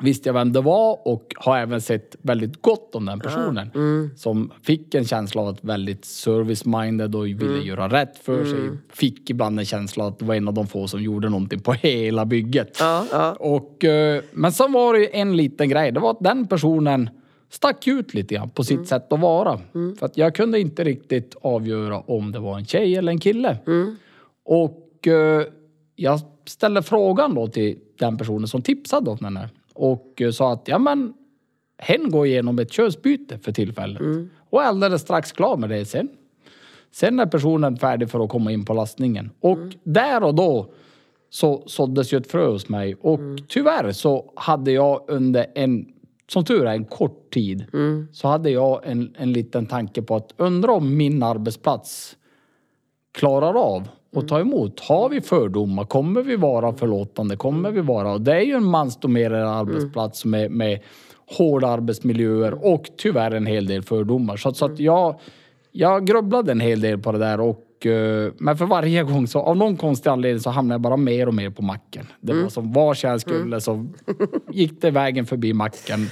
visste 0.00 0.28
jag 0.28 0.34
vem 0.34 0.52
det 0.52 0.60
var 0.60 1.08
och 1.08 1.34
har 1.36 1.58
även 1.58 1.80
sett 1.80 2.16
väldigt 2.22 2.62
gott 2.62 2.94
om 2.94 3.06
den 3.06 3.20
personen. 3.20 3.70
Som 4.16 4.52
fick 4.62 4.94
en 4.94 5.04
känsla 5.04 5.42
av 5.42 5.48
att 5.48 5.64
väldigt 5.64 6.04
service-minded 6.04 7.14
och 7.16 7.26
ville 7.26 7.58
göra 7.62 7.88
rätt 7.88 8.18
för 8.18 8.44
sig. 8.44 8.58
Fick 8.92 9.30
ibland 9.30 9.58
en 9.58 9.64
känsla 9.64 10.06
att 10.06 10.18
det 10.18 10.24
var 10.24 10.34
en 10.34 10.48
av 10.48 10.54
de 10.54 10.66
få 10.66 10.88
som 10.88 11.02
gjorde 11.02 11.28
någonting 11.28 11.60
på 11.60 11.72
hela 11.72 12.24
bygget. 12.24 12.76
Ja, 12.80 13.06
ja. 13.10 13.32
Och, 13.32 13.84
eh, 13.84 14.22
men 14.32 14.52
sen 14.52 14.72
var 14.72 14.94
det 14.94 15.00
ju 15.00 15.08
en 15.12 15.36
liten 15.36 15.68
grej. 15.68 15.92
Det 15.92 16.00
var 16.00 16.10
att 16.10 16.20
den 16.20 16.46
personen 16.46 17.10
stack 17.50 17.86
ut 17.86 18.14
lite 18.14 18.34
grann 18.34 18.50
på 18.50 18.64
sitt 18.64 18.88
sätt 18.88 19.12
att 19.12 19.20
vara. 19.20 19.60
För 19.98 20.06
att 20.06 20.16
jag 20.16 20.34
kunde 20.34 20.60
inte 20.60 20.84
riktigt 20.84 21.36
avgöra 21.42 22.00
om 22.00 22.32
det 22.32 22.38
var 22.38 22.58
en 22.58 22.64
tjej 22.66 22.96
eller 22.96 23.12
en 23.12 23.20
kille. 23.20 23.56
Och 24.44 25.06
eh, 25.08 25.42
jag 25.96 26.20
ställde 26.46 26.82
frågan 26.82 27.34
då 27.34 27.46
till 27.48 27.78
den 27.98 28.18
personen 28.18 28.48
som 28.48 28.62
tipsade 28.62 29.10
om 29.10 29.18
den 29.20 29.36
här. 29.36 29.48
Och 29.74 30.22
eh, 30.22 30.30
sa 30.30 30.52
att 30.52 30.68
ja 30.68 30.78
men 30.78 31.14
hen 31.78 32.10
går 32.10 32.26
igenom 32.26 32.58
ett 32.58 32.72
könsbyte 32.72 33.38
för 33.38 33.52
tillfället. 33.52 34.02
Och 34.50 34.62
är 34.62 34.66
alldeles 34.66 35.02
strax 35.02 35.32
klar 35.32 35.56
med 35.56 35.70
det 35.70 35.84
sen. 35.84 36.08
Sen 36.90 37.20
är 37.20 37.26
personen 37.26 37.76
färdig 37.76 38.10
för 38.10 38.24
att 38.24 38.30
komma 38.30 38.52
in 38.52 38.64
på 38.64 38.74
lastningen. 38.74 39.30
Och 39.40 39.58
där 39.82 40.22
och 40.22 40.34
då 40.34 40.72
så 41.30 41.62
såddes 41.66 42.12
ju 42.12 42.18
ett 42.18 42.30
frö 42.30 42.46
hos 42.46 42.68
mig. 42.68 42.94
Och 42.94 43.20
tyvärr 43.48 43.92
så 43.92 44.32
hade 44.36 44.72
jag 44.72 45.04
under 45.08 45.46
en, 45.54 45.86
som 46.28 46.44
tur 46.44 46.66
är, 46.66 46.72
en 46.72 46.84
kort 46.84 47.32
tid. 47.32 47.64
Så 48.12 48.28
hade 48.28 48.50
jag 48.50 48.80
en, 48.84 49.14
en 49.18 49.32
liten 49.32 49.66
tanke 49.66 50.02
på 50.02 50.16
att 50.16 50.34
undra 50.36 50.72
om 50.72 50.96
min 50.96 51.22
arbetsplats 51.22 52.16
klarar 53.12 53.54
av 53.54 53.88
att 54.16 54.28
ta 54.28 54.40
emot. 54.40 54.80
Har 54.80 55.08
vi 55.08 55.20
fördomar? 55.20 55.84
Kommer 55.84 56.22
vi 56.22 56.36
vara 56.36 56.72
förlåtande? 56.72 57.36
Kommer 57.36 57.70
vi 57.70 57.80
vara... 57.80 58.12
Och 58.12 58.20
det 58.20 58.32
är 58.32 58.40
ju 58.40 58.54
en 58.54 58.64
mansdominerad 58.64 59.48
arbetsplats 59.48 60.24
med, 60.24 60.50
med 60.50 60.80
hårda 61.38 61.68
arbetsmiljöer 61.68 62.74
och 62.74 62.90
tyvärr 62.96 63.30
en 63.30 63.46
hel 63.46 63.66
del 63.66 63.82
fördomar. 63.82 64.36
Så, 64.36 64.54
så 64.54 64.64
att 64.64 64.78
jag, 64.78 65.20
jag 65.72 66.06
grubblade 66.06 66.52
en 66.52 66.60
hel 66.60 66.80
del 66.80 66.98
på 66.98 67.12
det 67.12 67.18
där 67.18 67.40
och 67.40 67.86
eh, 67.86 68.32
men 68.38 68.56
för 68.56 68.66
varje 68.66 69.02
gång 69.12 69.26
så 69.26 69.40
av 69.40 69.56
någon 69.56 69.76
konstig 69.76 70.10
anledning 70.10 70.40
så 70.40 70.50
hamnade 70.50 70.74
jag 70.74 70.80
bara 70.80 70.96
mer 70.96 71.26
och 71.26 71.34
mer 71.34 71.50
på 71.50 71.62
macken. 71.62 72.06
Det 72.20 72.42
var 72.42 72.48
som 72.48 72.72
var 72.72 72.98
jag 73.02 73.20
skulle 73.20 73.60
så 73.60 73.86
gick 74.50 74.82
det 74.82 74.90
vägen 74.90 75.26
förbi 75.26 75.52
macken. 75.52 76.06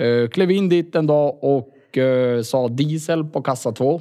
Uh, 0.00 0.28
klev 0.28 0.50
in 0.50 0.68
dit 0.68 0.94
en 0.94 1.06
dag 1.06 1.38
och 1.40 1.98
eh, 1.98 2.42
sa 2.42 2.68
diesel 2.68 3.24
på 3.24 3.42
kassa 3.42 3.72
två. 3.72 4.00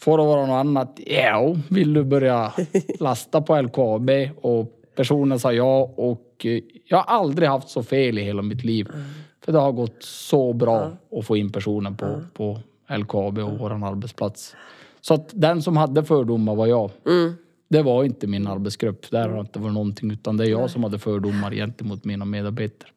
Får 0.00 0.18
det 0.18 0.24
vara 0.24 0.46
något 0.46 0.54
annat? 0.54 1.00
Ja, 1.06 1.56
vill 1.70 1.92
du 1.94 2.04
börja 2.04 2.52
lasta 3.00 3.40
på 3.40 3.60
LKAB? 3.62 4.10
Och 4.40 4.72
personen 4.96 5.38
sa 5.38 5.52
ja 5.52 5.92
och 5.96 6.46
eh, 6.46 6.60
jag 6.84 6.98
har 6.98 7.04
aldrig 7.18 7.48
haft 7.48 7.68
så 7.68 7.82
fel 7.82 8.18
i 8.18 8.22
hela 8.22 8.42
mitt 8.42 8.64
liv. 8.64 8.88
För 9.44 9.52
det 9.52 9.58
har 9.58 9.72
gått 9.72 10.02
så 10.02 10.52
bra 10.52 10.90
att 11.18 11.26
få 11.26 11.36
in 11.36 11.52
personen 11.52 11.96
på, 11.96 12.20
på 12.32 12.58
LKAB 12.98 13.38
och 13.38 13.58
våran 13.58 13.82
arbetsplats. 13.84 14.56
Så 15.00 15.14
att 15.14 15.30
den 15.34 15.62
som 15.62 15.76
hade 15.76 16.04
fördomar 16.04 16.54
var 16.54 16.66
jag. 16.66 16.90
Det 17.68 17.82
var 17.82 18.04
inte 18.04 18.26
min 18.26 18.46
arbetsgrupp. 18.46 19.10
Där 19.10 19.28
har 19.28 19.34
det 19.34 19.40
inte 19.40 19.58
varit 19.58 19.74
någonting 19.74 20.10
utan 20.10 20.36
det 20.36 20.44
är 20.44 20.50
jag 20.50 20.70
som 20.70 20.82
hade 20.84 20.98
fördomar 20.98 21.50
gentemot 21.52 22.04
mina 22.04 22.24
medarbetare. 22.24 22.90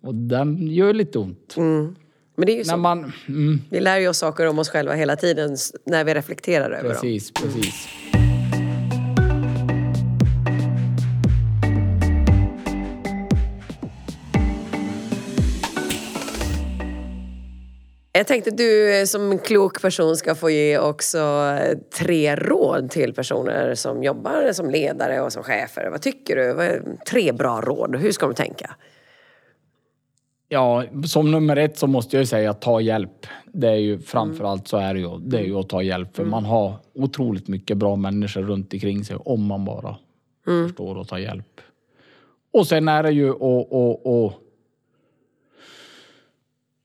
Och 0.00 0.14
den 0.14 0.68
gör 0.68 0.94
lite 0.94 1.18
ont. 1.18 1.54
Men 2.36 2.46
det 2.46 2.52
är 2.52 2.54
ju 2.54 2.58
När 2.58 2.64
så. 2.64 2.76
man... 2.76 3.12
Mm, 3.28 3.60
Vi 3.70 3.80
lär 3.80 3.98
ju 3.98 4.08
oss 4.08 4.18
saker 4.18 4.46
om 4.46 4.58
oss 4.58 4.68
själva 4.68 4.94
hela 4.94 5.16
tiden 5.16 5.56
när 5.86 6.04
vi 6.04 6.14
reflekterar 6.14 6.70
över 6.70 6.82
dem. 6.82 6.92
precis, 6.92 7.30
precis. 7.32 7.88
Jag 18.12 18.26
tänkte 18.26 18.50
att 18.50 18.56
du 18.56 18.98
eh, 18.98 19.04
som 19.04 19.30
en 19.32 19.38
klok 19.38 19.82
person 19.82 20.16
ska 20.16 20.34
få 20.34 20.50
ge 20.50 20.78
också 20.78 21.18
eh, 21.60 21.78
tre 21.98 22.36
råd 22.36 22.90
till 22.90 23.14
personer 23.14 23.74
som 23.74 24.02
jobbar 24.02 24.52
som 24.52 24.70
ledare 24.70 25.20
och 25.20 25.32
som 25.32 25.42
chefer. 25.42 25.88
Vad 25.90 26.02
tycker 26.02 26.36
du? 26.36 26.82
Tre 27.08 27.32
bra 27.32 27.60
råd. 27.60 27.96
Hur 27.96 28.12
ska 28.12 28.26
de 28.26 28.34
tänka? 28.34 28.76
Ja, 30.48 30.84
som 31.04 31.30
nummer 31.30 31.56
ett 31.56 31.78
så 31.78 31.86
måste 31.86 32.16
jag 32.16 32.22
ju 32.22 32.26
säga 32.26 32.50
att 32.50 32.60
ta 32.60 32.80
hjälp. 32.80 33.26
Det 33.52 33.68
är 33.68 33.76
ju 33.76 33.98
framförallt 33.98 34.68
så 34.68 34.76
är 34.76 34.94
det 34.94 35.00
ju, 35.00 35.18
det 35.18 35.38
är 35.38 35.44
ju 35.44 35.54
att 35.54 35.68
ta 35.68 35.82
hjälp. 35.82 36.16
För 36.16 36.24
man 36.24 36.44
har 36.44 36.74
otroligt 36.94 37.48
mycket 37.48 37.76
bra 37.76 37.96
människor 37.96 38.42
runt 38.42 38.72
omkring 38.72 39.04
sig 39.04 39.16
om 39.16 39.46
man 39.46 39.64
bara 39.64 39.96
förstår 40.44 41.00
att 41.00 41.08
ta 41.08 41.18
hjälp. 41.18 41.60
Och 42.52 42.66
sen 42.66 42.88
är 42.88 43.02
det 43.02 43.10
ju 43.10 43.30
att... 43.30 43.40
Och, 43.40 44.24
och, 44.24 44.32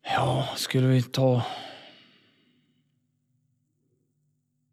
ja, 0.04 0.48
skulle 0.56 0.88
vi 0.88 1.04
ta... 1.04 1.42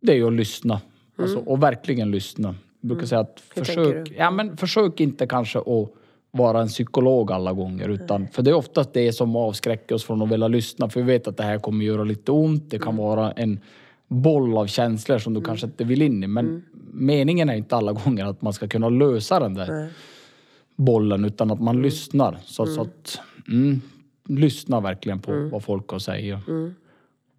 Det 0.01 0.13
är 0.13 0.17
ju 0.17 0.27
att 0.27 0.33
lyssna. 0.33 0.81
Alltså, 1.19 1.39
och 1.39 1.63
verkligen 1.63 2.11
lyssna. 2.11 2.55
Jag 2.81 2.89
brukar 2.89 3.07
säga 3.07 3.21
att 3.21 3.43
Hur 3.55 3.65
försök, 3.65 4.13
ja, 4.17 4.31
men 4.31 4.57
försök 4.57 5.01
inte 5.01 5.27
kanske 5.27 5.59
att 5.59 5.93
vara 6.39 6.61
en 6.61 6.69
psykolog 6.69 7.33
alla 7.33 7.53
gånger. 7.53 7.89
Utan, 7.89 8.29
för 8.29 8.43
det 8.43 8.51
är 8.51 8.55
oftast 8.55 8.93
det 8.93 9.13
som 9.13 9.37
avskräcker 9.37 9.95
oss 9.95 10.05
från 10.05 10.23
att 10.23 10.33
vilja 10.33 10.49
lyssna. 10.49 10.89
För 10.89 11.01
vi 11.01 11.07
vet 11.07 11.29
att 11.29 11.37
det 11.37 11.43
här 11.43 11.59
kommer 11.59 11.85
göra 11.85 12.05
lite 12.05 12.33
ont. 12.33 12.71
Det 12.71 12.79
kan 12.79 12.97
vara 12.97 13.33
en 13.33 13.61
boll 14.09 14.57
av 14.57 14.67
känslor 14.67 15.19
som 15.19 15.35
du 15.35 15.41
kanske 15.41 15.67
inte 15.67 15.85
vill 15.85 16.03
in 16.03 16.25
i. 16.25 16.27
Men 16.27 16.65
meningen 16.93 17.49
är 17.49 17.55
inte 17.55 17.77
alla 17.77 17.93
gånger 17.93 18.27
att 18.27 18.43
man 18.43 18.53
ska 18.53 18.69
kunna 18.69 18.89
lösa 18.89 19.41
den 19.41 19.55
där 19.55 19.89
bollen 20.77 21.25
utan 21.25 21.51
att 21.51 21.61
man 21.61 21.83
lyssnar. 21.83 22.39
Så, 22.45 22.67
så 22.67 22.81
att, 22.81 23.21
mm, 23.49 23.81
lyssna 24.29 24.81
verkligen 24.81 25.21
på 25.21 25.49
vad 25.53 25.65
folk 25.65 25.89
har 25.89 25.97
att 25.97 26.03
säga. 26.03 26.41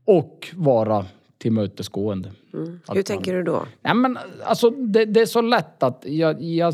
Och 0.05 0.47
vara 0.55 1.05
tillmötesgående. 1.37 2.31
Att 2.85 2.97
Hur 2.97 3.03
tänker 3.03 3.33
du 3.33 3.43
då? 3.43 3.65
Nej, 3.81 3.93
men, 3.93 4.17
alltså, 4.43 4.69
det, 4.69 5.05
det 5.05 5.21
är 5.21 5.25
så 5.25 5.41
lätt 5.41 5.83
att 5.83 6.03
jag, 6.07 6.41
jag 6.41 6.73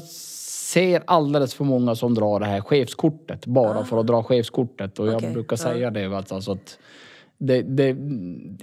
ser 0.75 1.03
alldeles 1.07 1.53
för 1.53 1.63
många 1.63 1.95
som 1.95 2.13
drar 2.13 2.39
det 2.39 2.45
här 2.45 2.61
chefskortet 2.61 3.45
bara 3.45 3.85
för 3.85 3.99
att 3.99 4.07
dra 4.07 4.23
chefskortet. 4.23 4.99
Och 4.99 5.07
jag 5.07 5.15
Okej, 5.15 5.33
brukar 5.33 5.55
säga 5.55 5.91
det. 5.91 6.05
Alltså, 6.17 6.51
att 6.51 6.77
det, 7.37 7.61
det, 7.61 7.89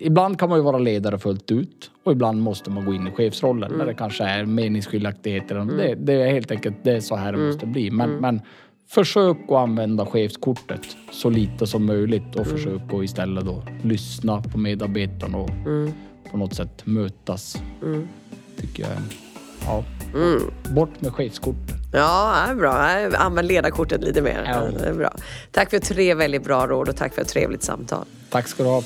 ibland 0.00 0.38
kan 0.38 0.48
man 0.48 0.58
ju 0.58 0.62
vara 0.64 0.78
ledare 0.78 1.18
fullt 1.18 1.50
ut 1.50 1.90
och 2.04 2.12
ibland 2.12 2.42
måste 2.42 2.70
man 2.70 2.84
gå 2.84 2.94
in 2.94 3.06
i 3.06 3.10
chefsrollen 3.10 3.64
Mm. 3.64 3.78
när 3.78 3.86
det 3.86 3.94
kanske 3.94 4.24
är 4.24 4.44
meningsskiljaktigheter. 4.44 5.54
Det, 5.78 5.94
det 5.94 6.12
är 6.12 6.32
helt 6.32 6.50
enkelt 6.50 6.76
det 6.82 6.92
är 6.96 7.00
så 7.00 7.16
här 7.16 7.32
det 7.32 7.38
Mm. 7.38 7.46
måste 7.46 7.66
bli. 7.66 7.90
Men, 7.90 8.10
men 8.10 8.40
försök 8.88 9.36
att 9.48 9.56
använda 9.56 10.06
chefskortet 10.06 10.80
så 11.12 11.30
lite 11.30 11.66
som 11.66 11.86
möjligt 11.86 12.34
och 12.36 12.46
Mm. 12.46 12.56
försök 12.56 12.94
att 12.94 13.04
istället 13.04 13.44
då 13.44 13.62
lyssna 13.82 14.42
på 14.42 14.58
medarbetarna 14.58 15.38
och 15.38 15.50
Mm. 15.50 15.92
på 16.30 16.36
något 16.36 16.54
sätt 16.54 16.82
mötas. 16.86 17.62
Tycker 18.60 18.82
jag. 18.82 18.90
Ja. 19.66 19.84
Mm. 20.14 20.50
Bort 20.74 21.00
med 21.00 21.12
chefskortet. 21.12 21.76
Ja, 21.92 22.42
det 22.46 22.52
är 22.52 22.56
bra. 22.56 22.72
Använd 23.18 23.48
ledarkortet 23.48 24.04
lite 24.04 24.22
mer. 24.22 24.44
Ja. 24.46 24.78
Det 24.78 24.88
är 24.88 24.94
bra. 24.94 25.12
Tack 25.50 25.70
för 25.70 25.78
tre 25.78 26.14
väldigt 26.14 26.44
bra 26.44 26.66
råd 26.66 26.88
och 26.88 26.96
tack 26.96 27.14
för 27.14 27.22
ett 27.22 27.28
trevligt 27.28 27.62
samtal. 27.62 28.04
Tack 28.30 28.48
ska 28.48 28.62
du 28.62 28.68
ha. 28.68 28.82